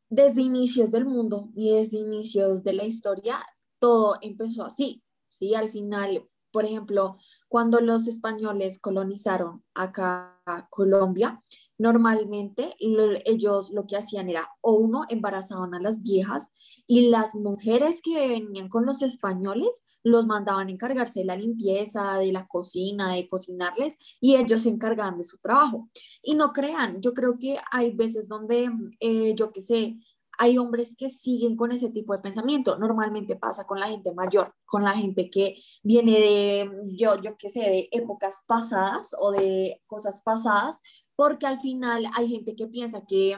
desde 0.09 0.43
inicios 0.43 0.91
del 0.93 1.07
mundo 1.07 1.51
y 1.57 1.73
desde 1.73 1.99
inicios 1.99 2.63
de 2.63 2.75
la 2.75 2.85
historia, 2.85 3.45
todo 3.79 4.17
empezó 4.21 4.65
así, 4.65 5.03
¿sí? 5.29 5.55
Al 5.55 5.71
final, 5.71 6.29
por 6.53 6.65
ejemplo, 6.65 7.19
cuando 7.49 7.81
los 7.81 8.07
españoles 8.07 8.79
colonizaron 8.79 9.65
acá 9.75 10.41
Colombia, 10.71 11.43
normalmente 11.79 12.75
ellos 12.79 13.73
lo 13.73 13.87
que 13.87 13.97
hacían 13.97 14.29
era 14.29 14.49
o 14.61 14.75
uno 14.75 15.05
embarazaban 15.09 15.75
a 15.75 15.81
las 15.81 16.03
viejas 16.03 16.53
y 16.87 17.09
las 17.09 17.35
mujeres 17.35 18.01
que 18.03 18.29
venían 18.29 18.69
con 18.69 18.87
los 18.87 19.03
españoles 19.03 19.85
los 20.03 20.27
mandaban 20.27 20.69
a 20.69 20.71
encargarse 20.71 21.21
de 21.21 21.27
la 21.27 21.37
limpieza, 21.37 22.19
de 22.19 22.33
la 22.33 22.47
cocina, 22.47 23.13
de 23.13 23.27
cocinarles 23.27 23.99
y 24.21 24.37
ellos 24.37 24.63
se 24.63 24.69
encargaban 24.69 25.19
de 25.19 25.25
su 25.25 25.39
trabajo. 25.39 25.89
Y 26.23 26.35
no 26.35 26.53
crean, 26.53 27.01
yo 27.01 27.13
creo 27.15 27.39
que 27.39 27.59
hay 27.71 27.93
veces 27.93 28.29
donde, 28.29 28.71
eh, 29.01 29.35
yo 29.35 29.51
qué 29.53 29.63
sé, 29.63 29.97
hay 30.39 30.59
hombres 30.59 30.95
que 30.97 31.09
siguen 31.09 31.57
con 31.57 31.73
ese 31.73 31.91
tipo 31.91 32.13
de 32.13 32.21
pensamiento. 32.21 32.79
Normalmente 32.79 33.37
pasa 33.37 33.67
con 33.67 33.81
la 33.81 33.89
gente 33.89 34.13
mayor, 34.13 34.55
con 34.65 34.85
la 34.85 34.93
gente 34.93 35.31
que 35.31 35.57
viene 35.83 36.13
de, 36.13 36.71
yo, 36.87 37.21
yo 37.21 37.37
qué 37.37 37.51
sé, 37.51 37.61
de 37.61 37.89
épocas 37.93 38.45
pasadas 38.47 39.15
o 39.19 39.31
de 39.33 39.81
cosas 39.87 40.23
pasadas, 40.23 40.81
porque 41.17 41.47
al 41.47 41.59
final 41.59 42.07
hay 42.15 42.29
gente 42.29 42.55
que 42.55 42.67
piensa 42.67 43.05
que, 43.07 43.37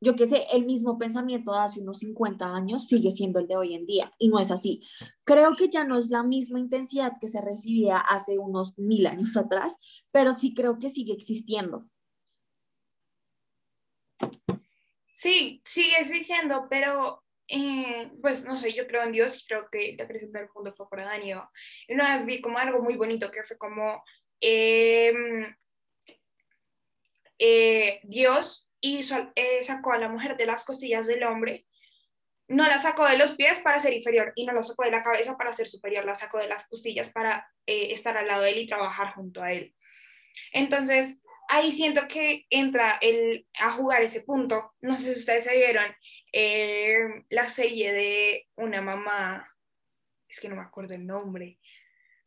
yo 0.00 0.16
qué 0.16 0.26
sé, 0.26 0.44
el 0.52 0.64
mismo 0.64 0.98
pensamiento 0.98 1.52
de 1.52 1.58
hace 1.58 1.80
unos 1.80 1.98
50 1.98 2.46
años 2.46 2.86
sigue 2.86 3.12
siendo 3.12 3.38
el 3.38 3.46
de 3.46 3.56
hoy 3.56 3.74
en 3.74 3.86
día 3.86 4.12
y 4.18 4.28
no 4.28 4.38
es 4.38 4.50
así. 4.50 4.82
Creo 5.24 5.54
que 5.56 5.68
ya 5.68 5.84
no 5.84 5.98
es 5.98 6.10
la 6.10 6.22
misma 6.22 6.58
intensidad 6.58 7.12
que 7.20 7.28
se 7.28 7.40
recibía 7.40 7.98
hace 7.98 8.38
unos 8.38 8.78
mil 8.78 9.06
años 9.06 9.36
atrás, 9.36 9.76
pero 10.10 10.32
sí 10.32 10.54
creo 10.54 10.78
que 10.78 10.88
sigue 10.88 11.12
existiendo. 11.12 11.86
Sí, 15.20 15.60
sigue 15.66 15.98
existiendo, 15.98 16.66
pero 16.70 17.22
eh, 17.46 18.10
pues 18.22 18.46
no 18.46 18.56
sé, 18.56 18.72
yo 18.72 18.86
creo 18.86 19.02
en 19.02 19.12
Dios 19.12 19.36
y 19.36 19.46
creo 19.46 19.68
que 19.70 19.94
la 19.98 20.06
creación 20.06 20.32
del 20.32 20.48
mundo 20.54 20.72
fue 20.74 20.88
por 20.88 20.98
Adán 20.98 21.22
y 21.22 21.32
Eva. 21.32 21.50
Y 21.86 21.92
una 21.92 22.14
vez 22.14 22.24
vi 22.24 22.40
como 22.40 22.56
algo 22.56 22.80
muy 22.80 22.96
bonito 22.96 23.30
que 23.30 23.42
fue 23.42 23.58
como 23.58 24.02
eh, 24.40 25.12
eh, 27.38 28.00
Dios 28.04 28.70
hizo, 28.80 29.30
eh, 29.34 29.62
sacó 29.62 29.92
a 29.92 29.98
la 29.98 30.08
mujer 30.08 30.38
de 30.38 30.46
las 30.46 30.64
costillas 30.64 31.06
del 31.06 31.24
hombre, 31.24 31.66
no 32.48 32.66
la 32.66 32.78
sacó 32.78 33.06
de 33.06 33.18
los 33.18 33.32
pies 33.32 33.60
para 33.60 33.78
ser 33.78 33.92
inferior 33.92 34.32
y 34.36 34.46
no 34.46 34.54
la 34.54 34.62
sacó 34.62 34.84
de 34.84 34.90
la 34.90 35.02
cabeza 35.02 35.36
para 35.36 35.52
ser 35.52 35.68
superior, 35.68 36.06
la 36.06 36.14
sacó 36.14 36.38
de 36.38 36.48
las 36.48 36.66
costillas 36.66 37.12
para 37.12 37.46
eh, 37.66 37.92
estar 37.92 38.16
al 38.16 38.26
lado 38.26 38.44
de 38.44 38.52
él 38.52 38.58
y 38.60 38.66
trabajar 38.66 39.12
junto 39.12 39.42
a 39.42 39.52
él. 39.52 39.74
Entonces, 40.54 41.20
ahí 41.50 41.72
siento 41.72 42.08
que 42.08 42.46
entra 42.48 42.98
el, 43.00 43.46
a 43.58 43.72
jugar 43.72 44.02
ese 44.02 44.22
punto. 44.22 44.74
No 44.80 44.96
sé 44.96 45.12
si 45.14 45.20
ustedes 45.20 45.44
se 45.44 45.56
vieron 45.56 45.86
eh, 46.32 47.24
la 47.28 47.48
serie 47.48 47.92
de 47.92 48.48
una 48.56 48.80
mamá, 48.80 49.46
es 50.28 50.40
que 50.40 50.48
no 50.48 50.56
me 50.56 50.62
acuerdo 50.62 50.94
el 50.94 51.06
nombre, 51.06 51.58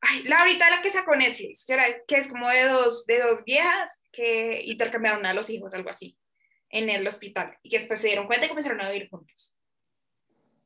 Ay, 0.05 0.23
la 0.23 0.39
ahorita 0.39 0.69
la 0.69 0.81
que 0.81 0.89
sacó 0.89 1.15
Netflix, 1.15 1.63
que, 1.65 1.73
era, 1.73 1.85
que 2.05 2.17
es 2.17 2.27
como 2.27 2.49
de 2.49 2.65
dos, 2.65 3.05
de 3.05 3.21
dos 3.21 3.41
viejas 3.45 4.03
que 4.11 4.61
intercambiaron 4.65 5.25
a 5.25 5.33
los 5.33 5.49
hijos, 5.49 5.73
algo 5.73 5.89
así, 5.89 6.19
en 6.69 6.89
el 6.89 7.07
hospital, 7.07 7.57
y 7.63 7.69
que 7.69 7.79
después 7.79 8.01
se 8.01 8.07
dieron 8.07 8.27
cuenta 8.27 8.45
y 8.45 8.49
comenzaron 8.49 8.81
a 8.81 8.91
vivir 8.91 9.09
juntos. 9.09 9.55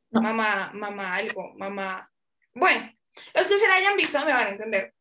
No. 0.09 0.23
Mamá, 0.23 0.71
mamá, 0.73 1.15
algo, 1.15 1.53
mamá. 1.55 2.11
Bueno, 2.55 2.91
los 3.35 3.47
que 3.47 3.59
se 3.59 3.67
la 3.67 3.75
hayan 3.75 3.95
visto 3.95 4.17
me 4.25 4.33
van 4.33 4.47
a 4.47 4.49
entender. 4.49 4.95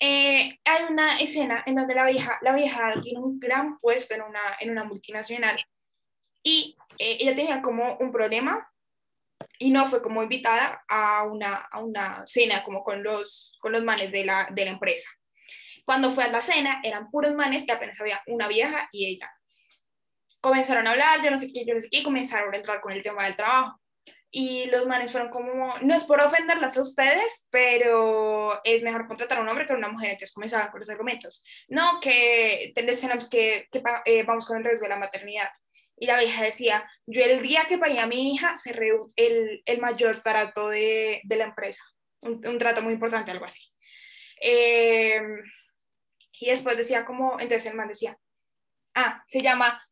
Eh, 0.00 0.58
hay 0.64 0.84
una 0.88 1.18
escena 1.18 1.64
en 1.66 1.74
donde 1.74 1.94
la 1.94 2.06
vieja, 2.06 2.38
la 2.42 2.52
vieja 2.52 2.92
tiene 3.02 3.18
un 3.18 3.40
gran 3.40 3.78
puesto 3.80 4.14
en 4.14 4.22
una, 4.22 4.40
en 4.60 4.70
una 4.70 4.84
multinacional 4.84 5.60
y 6.42 6.76
eh, 6.98 7.18
ella 7.20 7.34
tenía 7.34 7.62
como 7.62 7.96
un 7.96 8.12
problema 8.12 8.70
y 9.58 9.70
no 9.72 9.88
fue 9.88 10.00
como 10.00 10.22
invitada 10.22 10.84
a 10.88 11.24
una, 11.24 11.54
a 11.56 11.80
una 11.80 12.22
cena 12.26 12.62
como 12.62 12.84
con 12.84 13.02
los, 13.02 13.58
con 13.60 13.72
los 13.72 13.82
manes 13.82 14.12
de 14.12 14.24
la, 14.24 14.48
de 14.52 14.64
la 14.64 14.70
empresa. 14.70 15.10
Cuando 15.84 16.12
fue 16.12 16.24
a 16.24 16.28
la 16.28 16.42
cena 16.42 16.80
eran 16.84 17.10
puros 17.10 17.34
manes 17.34 17.66
que 17.66 17.72
apenas 17.72 18.00
había 18.00 18.22
una 18.26 18.46
vieja 18.46 18.88
y 18.92 19.06
ella. 19.06 19.32
Comenzaron 20.40 20.86
a 20.86 20.92
hablar, 20.92 21.24
yo 21.24 21.30
no 21.30 21.36
sé 21.36 21.50
qué, 21.52 21.64
yo 21.64 21.74
no 21.74 21.80
sé 21.80 21.88
qué, 21.90 21.98
y 21.98 22.02
comenzaron 22.04 22.54
a 22.54 22.56
entrar 22.56 22.80
con 22.80 22.92
el 22.92 23.02
tema 23.02 23.24
del 23.24 23.34
trabajo. 23.34 23.80
Y 24.30 24.66
los 24.66 24.86
manes 24.86 25.10
fueron 25.10 25.30
como, 25.30 25.74
no 25.80 25.94
es 25.94 26.04
por 26.04 26.20
ofenderlas 26.20 26.76
a 26.76 26.82
ustedes, 26.82 27.46
pero 27.50 28.62
es 28.62 28.82
mejor 28.82 29.06
contratar 29.06 29.38
a 29.38 29.40
un 29.40 29.48
hombre 29.48 29.66
que 29.66 29.72
a 29.72 29.76
una 29.76 29.88
mujer. 29.88 30.10
Entonces 30.10 30.34
comenzaban 30.34 30.70
con 30.70 30.80
los 30.80 30.90
argumentos. 30.90 31.42
No, 31.68 31.98
que 32.00 32.72
tenemos 32.74 33.30
que, 33.30 33.68
que 33.72 33.82
eh, 34.04 34.22
vamos 34.24 34.46
con 34.46 34.58
el 34.58 34.64
riesgo 34.64 34.84
de 34.84 34.90
la 34.90 34.98
maternidad. 34.98 35.48
Y 35.96 36.06
la 36.06 36.20
vieja 36.20 36.42
decía, 36.42 36.88
yo 37.06 37.22
el 37.22 37.42
día 37.42 37.64
que 37.68 37.78
paría 37.78 38.04
a 38.04 38.06
mi 38.06 38.34
hija 38.34 38.56
cerré 38.56 38.90
el, 39.16 39.62
el 39.64 39.80
mayor 39.80 40.22
trato 40.22 40.68
de, 40.68 41.22
de 41.24 41.36
la 41.36 41.44
empresa, 41.44 41.82
un, 42.20 42.46
un, 42.46 42.58
trato 42.58 42.82
muy 42.82 42.92
importante, 42.92 43.32
algo 43.32 43.46
así. 43.46 43.64
Eh, 44.40 45.20
y 46.38 46.50
después 46.50 46.76
decía 46.76 47.04
como, 47.04 47.40
entonces 47.40 47.66
el 47.66 47.76
man 47.76 47.88
decía, 47.88 48.16
ah, 48.94 49.24
se 49.26 49.42
llama, 49.42 49.84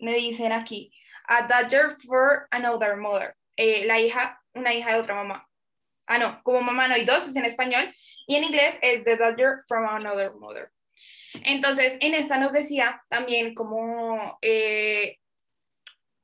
me 0.00 0.14
dicen 0.16 0.50
aquí, 0.50 0.92
a 1.28 1.46
daughter 1.46 1.96
for 2.06 2.48
another 2.50 2.96
mother, 2.96 3.34
eh, 3.56 3.84
la 3.86 4.00
hija, 4.00 4.40
una 4.54 4.72
hija 4.74 4.94
de 4.94 5.00
otra 5.00 5.14
mamá. 5.14 5.46
Ah, 6.06 6.18
no, 6.18 6.42
como 6.42 6.62
mamá 6.62 6.88
no 6.88 6.94
hay 6.94 7.04
dos, 7.04 7.28
es 7.28 7.36
en 7.36 7.44
español, 7.44 7.94
y 8.26 8.36
en 8.36 8.44
inglés 8.44 8.78
es 8.82 9.04
the 9.04 9.16
daughter 9.16 9.62
from 9.66 9.86
another 9.86 10.32
mother. 10.34 10.70
Entonces, 11.44 11.96
en 12.00 12.14
esta 12.14 12.38
nos 12.38 12.52
decía 12.52 13.02
también 13.08 13.54
como 13.54 14.38
eh, 14.42 15.18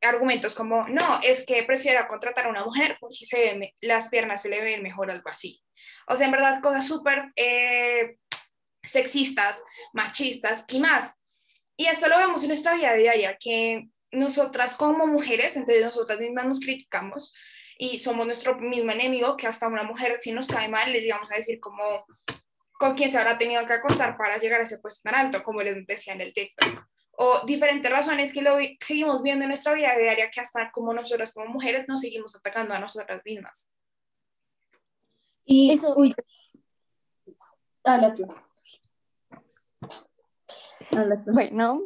argumentos 0.02 0.54
como, 0.54 0.88
no, 0.88 1.20
es 1.22 1.44
que 1.46 1.62
prefiero 1.62 2.06
contratar 2.08 2.46
a 2.46 2.50
una 2.50 2.64
mujer 2.64 2.96
porque 3.00 3.26
se 3.26 3.74
las 3.80 4.08
piernas 4.08 4.42
se 4.42 4.48
le 4.48 4.62
ven 4.62 4.82
mejor 4.82 5.10
algo 5.10 5.28
así. 5.28 5.62
O 6.06 6.16
sea, 6.16 6.26
en 6.26 6.32
verdad, 6.32 6.60
cosas 6.62 6.86
súper 6.86 7.32
eh, 7.36 8.16
sexistas, 8.82 9.62
machistas 9.92 10.64
y 10.68 10.80
más. 10.80 11.18
Y 11.76 11.86
eso 11.86 12.08
lo 12.08 12.18
vemos 12.18 12.42
en 12.42 12.48
nuestra 12.48 12.74
vida 12.74 12.94
diaria, 12.94 13.36
que 13.38 13.88
nosotras 14.14 14.74
como 14.74 15.06
mujeres, 15.06 15.56
entre 15.56 15.80
nosotras 15.80 16.18
mismas 16.18 16.46
nos 16.46 16.60
criticamos 16.60 17.34
y 17.76 17.98
somos 17.98 18.26
nuestro 18.26 18.56
mismo 18.58 18.92
enemigo, 18.92 19.36
que 19.36 19.46
hasta 19.46 19.68
una 19.68 19.82
mujer 19.82 20.16
si 20.20 20.32
nos 20.32 20.46
cae 20.46 20.68
mal, 20.68 20.92
les 20.92 21.02
digamos 21.02 21.30
a 21.30 21.36
decir 21.36 21.60
como 21.60 22.06
con 22.78 22.94
quién 22.94 23.10
se 23.10 23.18
habrá 23.18 23.38
tenido 23.38 23.66
que 23.66 23.72
acostar 23.72 24.16
para 24.16 24.38
llegar 24.38 24.60
a 24.60 24.64
ese 24.64 24.78
puesto 24.78 25.02
tan 25.08 25.14
alto, 25.14 25.42
como 25.42 25.62
les 25.62 25.86
decía 25.86 26.14
en 26.14 26.20
el 26.20 26.32
TikTok. 26.32 26.86
O 27.16 27.46
diferentes 27.46 27.90
razones 27.90 28.32
que 28.32 28.42
lo 28.42 28.58
seguimos 28.80 29.22
viendo 29.22 29.44
en 29.44 29.50
nuestra 29.50 29.72
vida 29.72 29.96
diaria, 29.96 30.30
que 30.30 30.40
hasta 30.40 30.70
como 30.72 30.92
nosotras 30.92 31.32
como 31.32 31.46
mujeres 31.46 31.86
nos 31.86 32.00
seguimos 32.00 32.34
atacando 32.34 32.74
a 32.74 32.80
nosotras 32.80 33.22
mismas. 33.24 33.70
Y 35.44 35.72
eso... 35.72 35.94
Uy. 35.96 36.14
Habla 37.84 38.14
tú. 38.14 38.26
Bueno, 41.26 41.80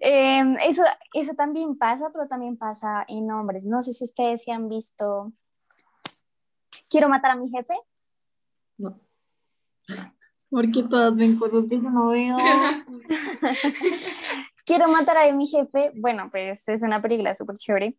em, 0.00 0.56
eso, 0.58 0.82
eso 1.14 1.34
también 1.34 1.76
pasa, 1.76 2.10
pero 2.12 2.28
también 2.28 2.56
pasa 2.56 3.04
en 3.08 3.30
hombres. 3.30 3.64
No 3.64 3.82
sé 3.82 3.92
si 3.92 4.04
ustedes 4.04 4.44
se 4.44 4.52
han 4.52 4.68
visto 4.68 5.32
Quiero 6.92 7.08
matar 7.08 7.30
a 7.30 7.36
mi 7.36 7.48
jefe. 7.48 7.74
No. 8.76 9.00
Porque 10.50 10.82
todas 10.82 11.16
ven 11.16 11.38
cosas 11.38 11.64
que 11.70 11.76
yo 11.76 11.88
no 11.88 12.08
veo. 12.08 12.36
Quiero 14.66 14.88
matar 14.88 15.16
a 15.16 15.32
mi 15.32 15.46
jefe. 15.46 15.90
Bueno, 15.94 16.28
pues 16.30 16.68
es 16.68 16.82
una 16.82 17.00
película 17.00 17.34
súper 17.34 17.56
chévere. 17.56 17.96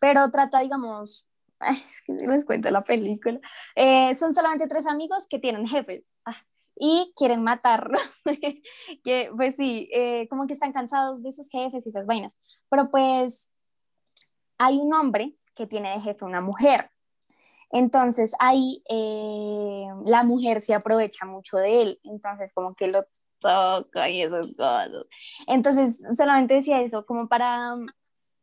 Pero 0.00 0.30
trata, 0.30 0.60
digamos, 0.60 1.28
es 1.60 2.00
que 2.06 2.14
les 2.14 2.46
cuento 2.46 2.70
la 2.70 2.84
película. 2.84 3.38
Eh, 3.74 4.14
son 4.14 4.32
solamente 4.32 4.66
tres 4.66 4.86
amigos 4.86 5.26
que 5.28 5.38
tienen 5.38 5.68
jefes. 5.68 6.14
Ah, 6.24 6.36
y 6.76 7.12
quieren 7.16 7.42
matarlo. 7.42 7.98
que 9.04 9.30
pues 9.36 9.56
sí, 9.56 9.88
eh, 9.92 10.28
como 10.28 10.46
que 10.46 10.52
están 10.52 10.72
cansados 10.72 11.22
de 11.22 11.32
sus 11.32 11.48
jefes 11.48 11.86
y 11.86 11.88
esas 11.88 12.06
vainas. 12.06 12.36
Pero 12.68 12.90
pues 12.90 13.50
hay 14.58 14.76
un 14.78 14.92
hombre 14.94 15.34
que 15.54 15.66
tiene 15.66 15.90
de 15.92 16.00
jefe 16.00 16.24
una 16.24 16.40
mujer. 16.40 16.90
Entonces 17.70 18.34
ahí 18.38 18.82
eh, 18.88 19.88
la 20.04 20.22
mujer 20.22 20.60
se 20.60 20.74
aprovecha 20.74 21.26
mucho 21.26 21.56
de 21.56 21.82
él, 21.82 22.00
entonces 22.04 22.52
como 22.52 22.74
que 22.74 22.86
lo 22.86 23.04
toca 23.40 24.08
y 24.08 24.22
esas 24.22 24.52
cosas. 24.52 24.90
Entonces 25.46 26.00
solamente 26.16 26.54
decía 26.54 26.80
eso 26.80 27.04
como 27.04 27.28
para 27.28 27.74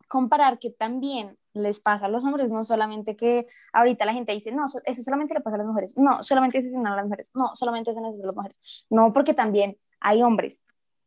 comparar 0.09 0.59
que 0.59 0.69
también 0.71 1.37
les 1.53 1.79
pasa 1.79 2.07
a 2.07 2.09
los 2.09 2.25
hombres, 2.25 2.51
no 2.51 2.63
solamente 2.63 3.15
que 3.15 3.47
ahorita 3.71 4.05
la 4.05 4.13
gente 4.13 4.31
dice, 4.31 4.51
no, 4.51 4.65
eso 4.65 5.03
solamente 5.03 5.33
le 5.33 5.41
pasa 5.41 5.55
a 5.55 5.59
las 5.59 5.67
mujeres, 5.67 5.97
no, 5.97 6.23
solamente 6.23 6.57
asesinan 6.57 6.93
a 6.93 6.95
las 6.95 7.05
mujeres, 7.05 7.31
no, 7.35 7.55
solamente 7.55 7.91
hacen 7.91 8.05
eso 8.05 8.23
a 8.23 8.27
las 8.27 8.35
mujeres, 8.35 8.85
no, 8.89 9.13
porque 9.13 9.33
también 9.33 9.77
hay 9.99 10.23
hombres 10.23 10.65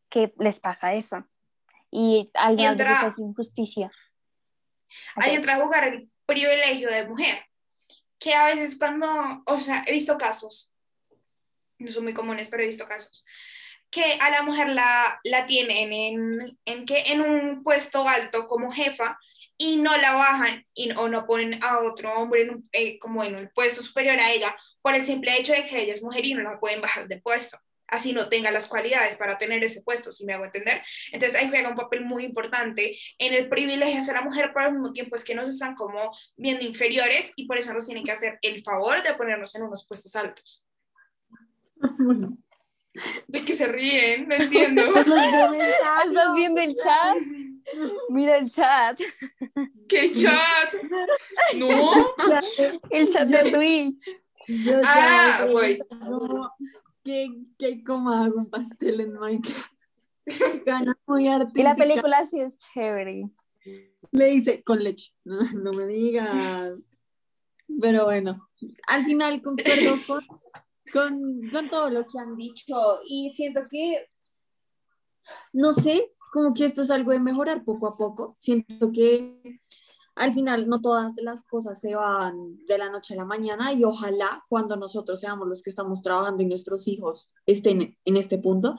que 0.09 0.33
les 0.39 0.61
pasa 0.61 0.95
eso. 0.95 1.25
Y 1.91 2.31
algunas 2.35 2.77
veces 2.77 3.03
es 3.05 3.19
injusticia. 3.19 3.91
Ahí 5.17 5.35
entra 5.35 5.55
a 5.55 5.63
jugar 5.63 5.85
el 5.85 6.11
privilegio 6.27 6.91
de 6.91 7.07
mujer, 7.07 7.45
que 8.19 8.35
a 8.35 8.47
veces 8.47 8.79
cuando, 8.79 9.07
o 9.47 9.61
sea, 9.61 9.85
he 9.87 9.93
visto 9.93 10.17
casos, 10.17 10.73
no 11.79 11.91
son 11.93 12.05
muy 12.05 12.15
comunes, 12.15 12.49
pero 12.49 12.63
he 12.63 12.67
visto 12.67 12.87
casos, 12.87 13.25
que 13.91 14.19
a 14.21 14.31
la 14.31 14.43
mujer 14.43 14.69
la, 14.69 15.21
la 15.25 15.47
tienen 15.47 15.93
en, 15.93 16.59
en, 16.65 16.87
que, 16.87 17.13
en 17.13 17.21
un 17.21 17.63
puesto 17.63 18.07
alto 18.07 18.47
como 18.49 18.73
jefa, 18.73 19.19
y 19.59 19.77
no 19.77 19.97
la 19.97 20.13
bajan 20.13 20.65
y, 20.75 20.91
o 20.93 21.09
no 21.09 21.27
ponen 21.27 21.63
a 21.63 21.81
otro 21.81 22.13
hombre 22.15 22.57
eh, 22.73 22.99
como 22.99 23.25
en 23.25 23.37
un 23.37 23.51
puesto 23.55 23.83
superior 23.83 24.19
a 24.19 24.33
ella 24.33 24.57
por 24.83 24.95
el 24.95 25.07
simple 25.07 25.37
hecho 25.39 25.53
de 25.53 25.65
que 25.65 25.83
ella 25.83 25.93
es 25.93 26.03
mujer 26.03 26.25
y 26.25 26.35
no 26.35 26.43
la 26.43 26.61
pueden 26.61 26.81
bajar 26.81 27.09
de 27.09 27.21
puesto, 27.21 27.59
así 27.89 28.13
no 28.13 28.29
tenga 28.29 28.51
las 28.51 28.67
cualidades 28.67 29.17
para 29.17 29.39
tener 29.39 29.63
ese 29.65 29.83
puesto, 29.83 30.13
si 30.13 30.25
me 30.25 30.35
hago 30.35 30.45
entender. 30.45 30.83
Entonces 31.13 31.39
ahí 31.39 31.49
juega 31.49 31.69
un 31.71 31.77
papel 31.77 32.03
muy 32.05 32.25
importante 32.25 32.99
en 33.19 33.35
el 33.35 33.49
privilegio 33.49 33.97
de 33.97 34.03
ser 34.03 34.15
la 34.15 34.23
mujer, 34.23 34.51
pero 34.55 34.67
al 34.67 34.73
mismo 34.73 34.93
tiempo 34.93 35.17
es 35.17 35.25
que 35.25 35.35
nos 35.35 35.49
están 35.49 35.75
como 35.75 36.17
viendo 36.37 36.65
inferiores 36.65 37.33
y 37.37 37.47
por 37.47 37.59
eso 37.59 37.73
nos 37.73 37.87
tienen 37.87 38.05
que 38.05 38.13
hacer 38.13 38.39
el 38.43 38.63
favor 38.63 39.03
de 39.03 39.15
ponernos 39.15 39.55
en 39.55 39.63
unos 39.63 39.87
puestos 39.87 40.15
altos. 40.15 40.65
¿De 43.27 43.45
que 43.45 43.55
se 43.55 43.67
ríen? 43.67 44.29
No 44.29 44.35
entiendo. 44.37 44.83
¿Estás 44.97 46.35
viendo 46.35 46.61
el 46.61 46.75
chat? 46.75 47.17
Mira 48.11 48.39
el 48.39 48.51
chat. 48.51 49.01
¿Qué 49.89 50.13
chat? 50.15 50.75
¿No? 51.57 52.15
El 52.91 53.09
chat 53.09 53.29
de 53.29 53.51
Twitch. 53.51 54.23
Yo 54.49 54.81
ah, 54.85 55.47
voy. 55.51 55.79
¿Qué, 57.03 57.29
qué 57.59 57.85
cómo 57.85 58.11
hago 58.11 58.37
un 58.37 58.51
pastel 58.51 59.01
en 59.01 59.13
Minecraft? 59.15 59.73
muy 61.07 61.29
Y 61.55 61.63
la 61.63 61.77
película 61.77 62.25
sí 62.25 62.41
es 62.41 62.59
chévere. 62.59 63.31
Le 64.13 64.27
dice 64.27 64.63
con 64.63 64.83
leche. 64.83 65.13
No, 65.25 65.41
no 65.53 65.73
me 65.73 65.87
digas. 65.87 66.75
Pero 67.81 68.05
bueno, 68.05 68.49
al 68.87 69.05
final 69.05 69.43
concuerdo 69.43 69.97
con, 70.07 70.25
con, 70.93 71.51
con 71.51 71.69
todo 71.69 71.91
lo 71.91 72.07
que 72.07 72.19
han 72.19 72.37
dicho 72.37 73.01
y 73.09 73.31
siento 73.31 73.63
que, 73.69 74.09
no 75.53 75.73
sé, 75.73 76.13
como 76.33 76.55
que 76.55 76.65
esto 76.65 76.83
es 76.83 76.91
algo 76.91 77.13
de 77.13 77.21
mejorar 77.21 77.65
poco 77.65 77.87
a 77.87 77.97
poco. 77.97 78.35
Siento 78.39 78.93
que 78.93 79.61
al 80.17 80.33
final 80.33 80.67
no 80.67 80.81
todas 80.81 81.15
las 81.23 81.45
cosas 81.45 81.79
se 81.79 81.95
van 81.95 82.65
de 82.67 82.79
la 82.79 82.91
noche 82.91 83.15
a 83.15 83.19
la 83.19 83.25
mañana 83.25 83.73
y 83.73 83.85
ojalá 83.85 84.43
cuando 84.49 84.77
nosotros 84.77 85.21
seamos 85.21 85.47
los 85.47 85.63
que 85.63 85.71
estamos 85.71 86.01
trabajando 86.03 86.43
y 86.43 86.47
nuestros 86.47 86.89
hijos 86.89 87.31
estén 87.45 87.97
en 88.05 88.17
este 88.17 88.39
punto, 88.39 88.77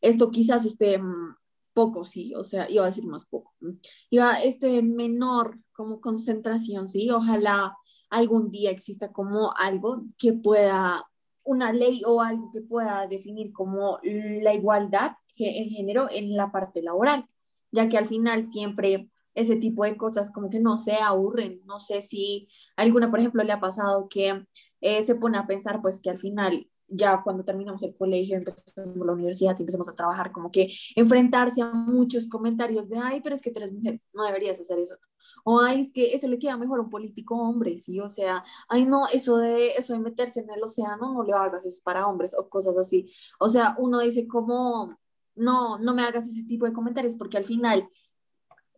esto 0.00 0.30
quizás 0.30 0.64
esté 0.64 0.98
mm, 0.98 1.36
poco, 1.74 2.04
sí, 2.04 2.34
o 2.34 2.42
sea, 2.42 2.68
iba 2.70 2.84
a 2.84 2.86
decir 2.86 3.04
más 3.04 3.26
poco, 3.26 3.54
mm, 3.60 3.72
iba 4.10 4.42
este 4.42 4.82
menor 4.82 5.58
como 5.72 6.00
concentración, 6.00 6.88
sí, 6.88 7.10
ojalá 7.10 7.76
algún 8.08 8.50
día 8.50 8.70
exista 8.70 9.12
como 9.12 9.54
algo 9.56 10.04
que 10.16 10.32
pueda, 10.32 11.04
una 11.44 11.70
ley 11.70 12.02
o 12.06 12.22
algo 12.22 12.50
que 12.50 12.62
pueda 12.62 13.06
definir 13.06 13.52
como 13.52 13.98
la 14.02 14.54
igualdad 14.54 15.12
en 15.46 15.68
género 15.70 16.08
en 16.10 16.36
la 16.36 16.50
parte 16.50 16.82
laboral, 16.82 17.26
ya 17.70 17.88
que 17.88 17.98
al 17.98 18.06
final 18.08 18.46
siempre 18.46 19.08
ese 19.34 19.56
tipo 19.56 19.84
de 19.84 19.96
cosas 19.96 20.32
como 20.32 20.50
que 20.50 20.60
no 20.60 20.78
se 20.78 20.96
aburren. 20.96 21.60
No 21.64 21.78
sé 21.78 22.02
si 22.02 22.48
alguna, 22.76 23.10
por 23.10 23.20
ejemplo, 23.20 23.44
le 23.44 23.52
ha 23.52 23.60
pasado 23.60 24.08
que 24.08 24.44
eh, 24.80 25.02
se 25.02 25.14
pone 25.14 25.38
a 25.38 25.46
pensar 25.46 25.80
pues 25.80 26.00
que 26.02 26.10
al 26.10 26.18
final 26.18 26.68
ya 26.88 27.22
cuando 27.22 27.44
terminamos 27.44 27.82
el 27.82 27.94
colegio, 27.94 28.36
empezamos 28.36 28.96
la 28.96 29.12
universidad 29.12 29.54
y 29.58 29.62
empezamos 29.62 29.88
a 29.88 29.94
trabajar, 29.94 30.32
como 30.32 30.50
que 30.50 30.72
enfrentarse 30.96 31.62
a 31.62 31.70
muchos 31.70 32.28
comentarios 32.28 32.88
de, 32.88 32.98
ay, 32.98 33.20
pero 33.20 33.34
es 33.34 33.42
que 33.42 33.50
tú 33.50 33.60
eres 33.60 33.72
mujer, 33.72 34.00
no 34.14 34.24
deberías 34.24 34.58
hacer 34.58 34.78
eso. 34.78 34.96
O, 35.44 35.60
ay, 35.60 35.80
es 35.80 35.92
que 35.92 36.14
eso 36.14 36.26
le 36.28 36.38
queda 36.38 36.56
mejor 36.56 36.78
a 36.80 36.82
un 36.82 36.90
político 36.90 37.36
hombre, 37.36 37.78
¿sí? 37.78 38.00
O 38.00 38.10
sea, 38.10 38.42
ay, 38.68 38.86
no, 38.86 39.06
eso 39.12 39.36
de, 39.36 39.68
eso 39.76 39.92
de 39.92 40.00
meterse 40.00 40.40
en 40.40 40.50
el 40.50 40.62
océano 40.62 41.12
no 41.12 41.22
lo 41.22 41.36
hagas, 41.36 41.66
es 41.66 41.80
para 41.80 42.06
hombres 42.06 42.34
o 42.36 42.48
cosas 42.48 42.76
así. 42.78 43.12
O 43.38 43.48
sea, 43.48 43.76
uno 43.78 44.00
dice 44.00 44.26
como, 44.26 44.98
no, 45.38 45.78
no 45.78 45.94
me 45.94 46.02
hagas 46.02 46.28
ese 46.28 46.44
tipo 46.44 46.66
de 46.66 46.72
comentarios 46.72 47.14
porque 47.14 47.38
al 47.38 47.44
final, 47.44 47.88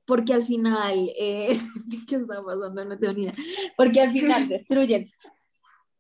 porque 0.05 0.35
al 0.35 0.43
final, 0.43 1.11
eh, 1.19 1.59
¿qué 2.09 2.17
está 2.17 2.43
pasando? 2.43 2.85
No 2.85 2.99
tengo 2.99 3.13
ni 3.13 3.23
idea. 3.23 3.35
Porque 3.77 4.01
al 4.01 4.13
final 4.13 4.49
destruyen. 4.49 5.09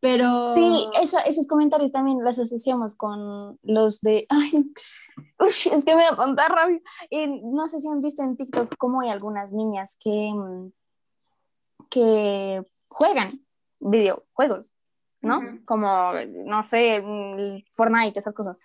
Pero... 0.00 0.54
Sí, 0.54 0.88
eso, 1.02 1.18
esos 1.26 1.46
comentarios 1.46 1.92
también 1.92 2.24
los 2.24 2.38
asociamos 2.38 2.96
con 2.96 3.58
los 3.62 4.00
de, 4.00 4.26
ay, 4.30 4.72
es 5.38 5.84
que 5.84 5.94
me 5.94 6.02
da 6.02 6.16
tanta 6.16 6.48
rabia. 6.48 6.80
no 7.42 7.66
sé 7.66 7.80
si 7.80 7.88
han 7.88 8.00
visto 8.00 8.22
en 8.22 8.36
TikTok 8.36 8.76
cómo 8.78 9.02
hay 9.02 9.10
algunas 9.10 9.52
niñas 9.52 9.96
que, 10.02 10.32
mm, 10.32 10.72
que 11.90 12.64
juegan 12.88 13.44
videojuegos, 13.78 14.74
¿no? 15.20 15.40
Como, 15.66 16.12
no 16.46 16.64
sé, 16.64 17.02
mm, 17.02 17.64
Fortnite, 17.68 18.18
esas 18.18 18.34
cosas. 18.34 18.58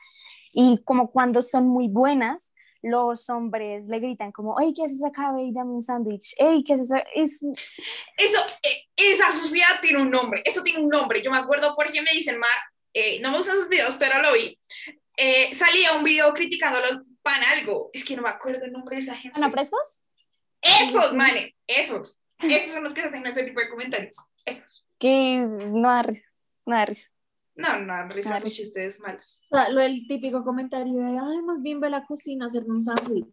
Y 0.57 0.81
como 0.85 1.11
cuando 1.11 1.41
son 1.41 1.67
muy 1.67 1.89
buenas, 1.89 2.53
los 2.81 3.29
hombres 3.29 3.87
le 3.87 3.99
gritan 3.99 4.31
como, 4.31 4.55
hey, 4.59 4.73
¿qué 4.73 4.85
haces 4.85 5.03
acá? 5.03 5.33
Ve 5.33 5.43
y 5.43 5.51
dame 5.51 5.71
un 5.71 5.81
sándwich. 5.81 6.33
Hey, 6.37 6.63
¿qué 6.65 6.75
haces 6.75 6.93
acá? 6.93 7.05
Es, 7.13 7.43
Eso, 8.17 8.39
eh, 8.63 8.83
esa 8.95 9.33
sociedad 9.37 9.81
tiene 9.81 10.01
un 10.01 10.09
nombre, 10.09 10.41
eso 10.45 10.63
tiene 10.63 10.79
un 10.79 10.87
nombre. 10.87 11.21
Yo 11.21 11.29
me 11.29 11.37
acuerdo 11.37 11.75
porque 11.75 12.01
me 12.01 12.11
dicen, 12.11 12.39
Mar, 12.39 12.49
eh, 12.93 13.19
no 13.21 13.31
me 13.31 13.37
gustan 13.37 13.57
sus 13.57 13.67
videos, 13.67 13.95
pero 13.99 14.21
lo 14.21 14.33
vi. 14.33 14.57
Eh, 15.17 15.53
salía 15.55 15.93
un 15.97 16.03
video 16.05 16.33
criticando 16.33 16.77
a 16.79 16.87
los 16.91 17.01
pan 17.21 17.41
algo. 17.57 17.89
Es 17.91 18.05
que 18.05 18.15
no 18.15 18.21
me 18.21 18.29
acuerdo 18.29 18.63
el 18.63 18.71
nombre 18.71 18.95
de 18.97 19.01
esa 19.03 19.15
gente. 19.15 19.37
¿Ana 19.37 19.51
frescos? 19.51 19.99
Esos, 20.61 21.09
Sí. 21.09 21.15
manes, 21.17 21.53
esos. 21.67 22.21
Esos 22.39 22.71
son 22.73 22.83
los 22.83 22.93
que 22.93 23.01
hacen 23.01 23.25
ese 23.25 23.43
tipo 23.43 23.59
de 23.59 23.69
comentarios. 23.69 24.15
Esos. 24.45 24.85
Que 24.99 25.39
no 25.71 25.89
da 25.89 26.03
risa, 26.03 26.25
no 26.65 26.75
da 26.75 26.85
risa. 26.85 27.09
No, 27.55 27.79
no, 27.79 28.07
risas 28.09 28.33
Claro. 28.41 28.49
chistes 28.49 28.99
malos. 28.99 29.41
O 29.49 29.55
sea, 29.55 29.69
lo 29.69 29.79
del 29.81 30.05
típico 30.07 30.43
comentario 30.43 30.93
de, 30.93 31.17
ay, 31.17 31.41
más 31.41 31.61
bien 31.61 31.79
ve 31.79 31.87
a 31.87 31.91
la 31.91 32.05
cocina 32.05 32.45
a 32.45 32.47
hacerme 32.47 32.73
un 32.73 32.81
sándwich. 32.81 33.25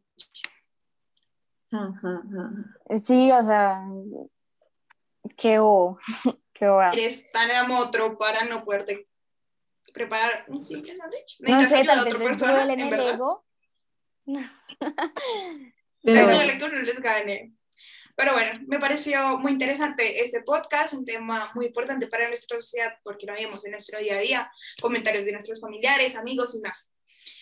Ajá, 1.73 2.23
ajá. 2.31 2.97
Sí, 3.03 3.33
o 3.33 3.43
sea, 3.43 3.85
qué 5.37 5.59
bobo, 5.59 5.99
qué 6.53 6.69
bobo. 6.69 6.83
Eres 6.83 7.31
tan 7.33 7.51
amotro 7.51 8.17
para 8.19 8.45
no 8.45 8.65
poderte 8.65 9.09
preparar 9.93 10.45
un 10.49 10.63
simple 10.63 10.97
sándwich. 10.97 11.41
No 11.41 11.63
sé, 11.65 11.85
tal 11.85 12.05
vez 12.05 12.15
persona, 12.15 12.73
en 12.73 12.81
el 12.81 13.01
ego. 13.01 13.45
Pero 16.05 16.19
Eso 16.21 16.25
bueno. 16.25 16.37
duele 16.37 16.59
que 16.59 16.65
uno 16.65 16.79
les 16.81 17.01
gane. 17.01 17.55
Pero 18.15 18.33
bueno, 18.35 18.61
me 18.67 18.79
pareció 18.79 19.39
muy 19.39 19.53
interesante 19.53 20.23
este 20.23 20.43
podcast, 20.43 20.95
un 20.95 21.05
tema 21.05 21.51
muy 21.55 21.67
importante 21.67 22.07
para 22.07 22.29
nuestra 22.29 22.61
sociedad 22.61 22.93
porque 23.03 23.27
lo 23.27 23.33
vemos 23.33 23.65
en 23.65 23.71
nuestro 23.71 23.99
día 23.99 24.17
a 24.17 24.21
día, 24.21 24.53
comentarios 24.81 25.25
de 25.25 25.33
nuestros 25.33 25.61
familiares, 25.61 26.17
amigos 26.17 26.55
y 26.55 26.61
más. 26.61 26.95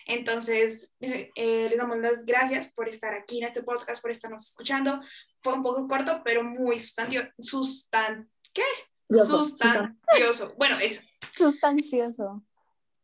Entonces, 0.06 0.92
eh, 1.00 1.30
eh, 1.35 1.68
les 1.68 1.78
damos 1.78 1.98
las 1.98 2.24
gracias 2.24 2.72
por 2.72 2.88
estar 2.88 3.14
aquí 3.14 3.38
en 3.38 3.46
este 3.46 3.62
podcast, 3.62 4.00
por 4.00 4.11
estarnos 4.11 4.48
escuchando. 4.50 5.00
Fue 5.42 5.52
un 5.52 5.62
poco 5.62 5.87
corto, 5.88 6.22
pero 6.24 6.42
muy 6.42 6.78
sustancio, 6.78 7.28
sustan, 7.38 8.30
Sustancioso, 9.09 9.44
sustancioso. 9.44 10.54
Bueno, 10.56 10.78
eso. 10.78 11.02
Sustancioso. 11.33 12.44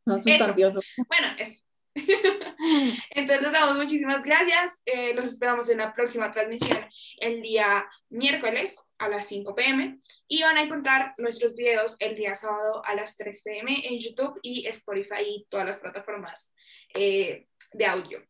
No, 0.05 0.21
sustancioso. 0.21 0.81
Bueno, 1.09 1.29
eso. 1.39 1.66
Entonces 3.11 3.43
les 3.43 3.53
damos 3.53 3.77
muchísimas 3.77 4.25
gracias. 4.25 4.81
Eh, 4.85 5.15
los 5.15 5.25
esperamos 5.25 5.69
en 5.71 5.79
la 5.79 5.95
próxima 5.95 6.31
transmisión 6.33 6.79
el 7.21 7.43
día 7.43 7.89
miércoles 8.11 8.89
a 8.99 9.09
las 9.09 9.27
5 9.27 9.55
pm 9.55 9.99
y 10.29 10.43
van 10.43 10.59
a 10.59 10.63
encontrar 10.63 11.15
nuestros 11.19 11.55
videos 11.55 11.97
el 11.99 12.15
día 12.15 12.35
sábado 12.35 12.85
a 12.85 12.95
las 12.95 13.17
3 13.17 13.43
pm 13.43 13.87
en 13.87 13.99
YouTube 13.99 14.39
y 14.43 14.67
Spotify 14.67 15.23
y 15.27 15.47
todas 15.49 15.67
las 15.67 15.81
plataformas 15.81 16.53
eh, 16.95 17.47
de 17.73 17.87
audio 17.87 18.23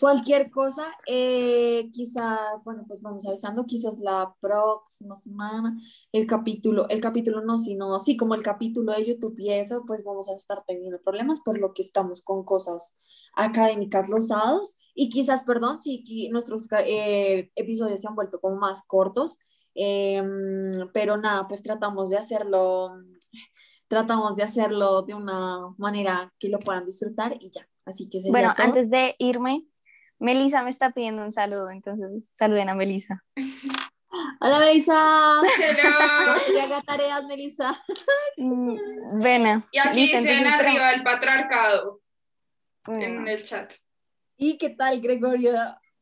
Cualquier 0.00 0.50
cosa, 0.50 0.84
eh, 1.06 1.88
quizás, 1.92 2.62
bueno, 2.64 2.84
pues 2.88 3.02
vamos 3.02 3.24
avisando, 3.26 3.66
quizás 3.66 3.98
la 4.00 4.34
próxima 4.40 5.14
semana, 5.16 5.78
el 6.10 6.26
capítulo, 6.26 6.88
el 6.88 7.00
capítulo 7.00 7.40
no, 7.42 7.58
sino 7.58 7.94
así 7.94 8.16
como 8.16 8.34
el 8.34 8.42
capítulo 8.42 8.92
de 8.92 9.06
YouTube 9.06 9.38
y 9.38 9.50
eso, 9.50 9.84
pues 9.86 10.02
vamos 10.02 10.28
a 10.28 10.34
estar 10.34 10.64
teniendo 10.66 11.00
problemas 11.00 11.40
por 11.40 11.58
lo 11.58 11.72
que 11.72 11.82
estamos 11.82 12.22
con 12.22 12.44
cosas 12.44 12.96
académicas 13.34 14.08
los 14.08 14.28
sábados 14.28 14.74
y 14.94 15.08
quizás, 15.08 15.44
perdón, 15.44 15.78
si 15.78 16.28
nuestros 16.30 16.66
eh, 16.84 17.50
episodios 17.54 18.00
se 18.00 18.08
han 18.08 18.16
vuelto 18.16 18.40
como 18.40 18.56
más 18.56 18.82
cortos, 18.86 19.38
eh, 19.76 20.20
pero 20.92 21.16
nada, 21.16 21.46
pues 21.46 21.62
tratamos 21.62 22.10
de 22.10 22.16
hacerlo, 22.16 22.90
tratamos 23.86 24.34
de 24.34 24.42
hacerlo 24.42 25.02
de 25.02 25.14
una 25.14 25.74
manera 25.78 26.32
que 26.40 26.48
lo 26.48 26.58
puedan 26.58 26.86
disfrutar 26.86 27.36
y 27.40 27.50
ya, 27.50 27.67
así 27.88 28.08
que 28.10 28.20
sería 28.20 28.32
Bueno, 28.32 28.54
todo. 28.56 28.66
antes 28.66 28.90
de 28.90 29.14
irme, 29.18 29.64
Melissa 30.18 30.62
me 30.62 30.70
está 30.70 30.90
pidiendo 30.92 31.22
un 31.22 31.32
saludo, 31.32 31.70
entonces 31.70 32.30
saluden 32.34 32.68
a 32.68 32.74
Melissa. 32.74 33.24
Hola, 34.40 34.58
Melissa. 34.60 35.40
Hello. 35.58 36.34
Ya 36.56 36.64
haga 36.64 36.80
tareas, 36.82 37.24
Melissa. 37.26 37.82
Mm, 38.36 38.76
Vena. 39.20 39.68
Y 39.72 39.78
aquí 39.78 39.96
Listo, 40.00 40.18
dicen 40.18 40.46
arriba 40.46 40.92
el 40.92 41.02
patriarcado 41.02 42.00
esperamos- 42.86 43.04
en 43.20 43.28
el 43.28 43.44
chat. 43.44 43.74
¿Y 44.36 44.56
qué 44.58 44.70
tal, 44.70 45.00
Gregorio? 45.00 45.54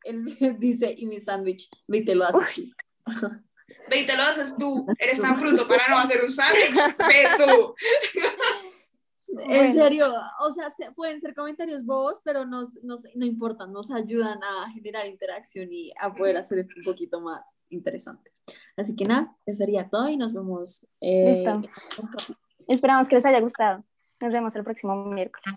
Él 0.04 0.36
dice, 0.58 0.94
y 0.96 1.06
mi 1.06 1.18
sándwich. 1.20 1.68
Ve 1.88 1.98
y 1.98 2.04
te 2.04 2.14
lo 2.14 2.26
haces. 2.26 2.66
Ve 3.88 4.00
y 4.00 4.06
te 4.06 4.16
lo 4.16 4.22
haces 4.22 4.54
tú. 4.58 4.86
Eres 4.98 5.20
tan 5.20 5.34
fruto 5.36 5.66
para 5.66 5.88
no 5.88 5.98
hacer 5.98 6.22
un 6.22 6.30
sándwich. 6.30 6.76
Ve 6.98 7.26
tú. 7.38 7.74
En 9.42 9.74
serio, 9.74 10.06
o 10.40 10.50
sea, 10.52 10.70
se- 10.70 10.90
pueden 10.92 11.20
ser 11.20 11.34
comentarios 11.34 11.84
bobos, 11.84 12.20
pero 12.24 12.44
nos, 12.46 12.82
nos, 12.82 13.02
no 13.14 13.24
importan, 13.26 13.72
nos 13.72 13.90
ayudan 13.90 14.38
a 14.42 14.70
generar 14.72 15.06
interacción 15.06 15.72
y 15.72 15.92
a 16.00 16.14
poder 16.14 16.36
hacer 16.36 16.58
esto 16.58 16.74
un 16.76 16.84
poquito 16.84 17.20
más 17.20 17.58
interesante. 17.70 18.32
Así 18.76 18.94
que 18.96 19.04
nada, 19.04 19.36
eso 19.46 19.58
sería 19.58 19.88
todo 19.88 20.08
y 20.08 20.16
nos 20.16 20.32
vemos. 20.34 20.86
eh, 21.00 21.24
Listo. 21.28 21.62
Esperamos 22.68 23.08
que 23.08 23.16
les 23.16 23.26
haya 23.26 23.40
gustado. 23.40 23.84
Nos 24.20 24.32
vemos 24.32 24.54
el 24.56 24.64
próximo 24.64 24.94
miércoles. 25.06 25.54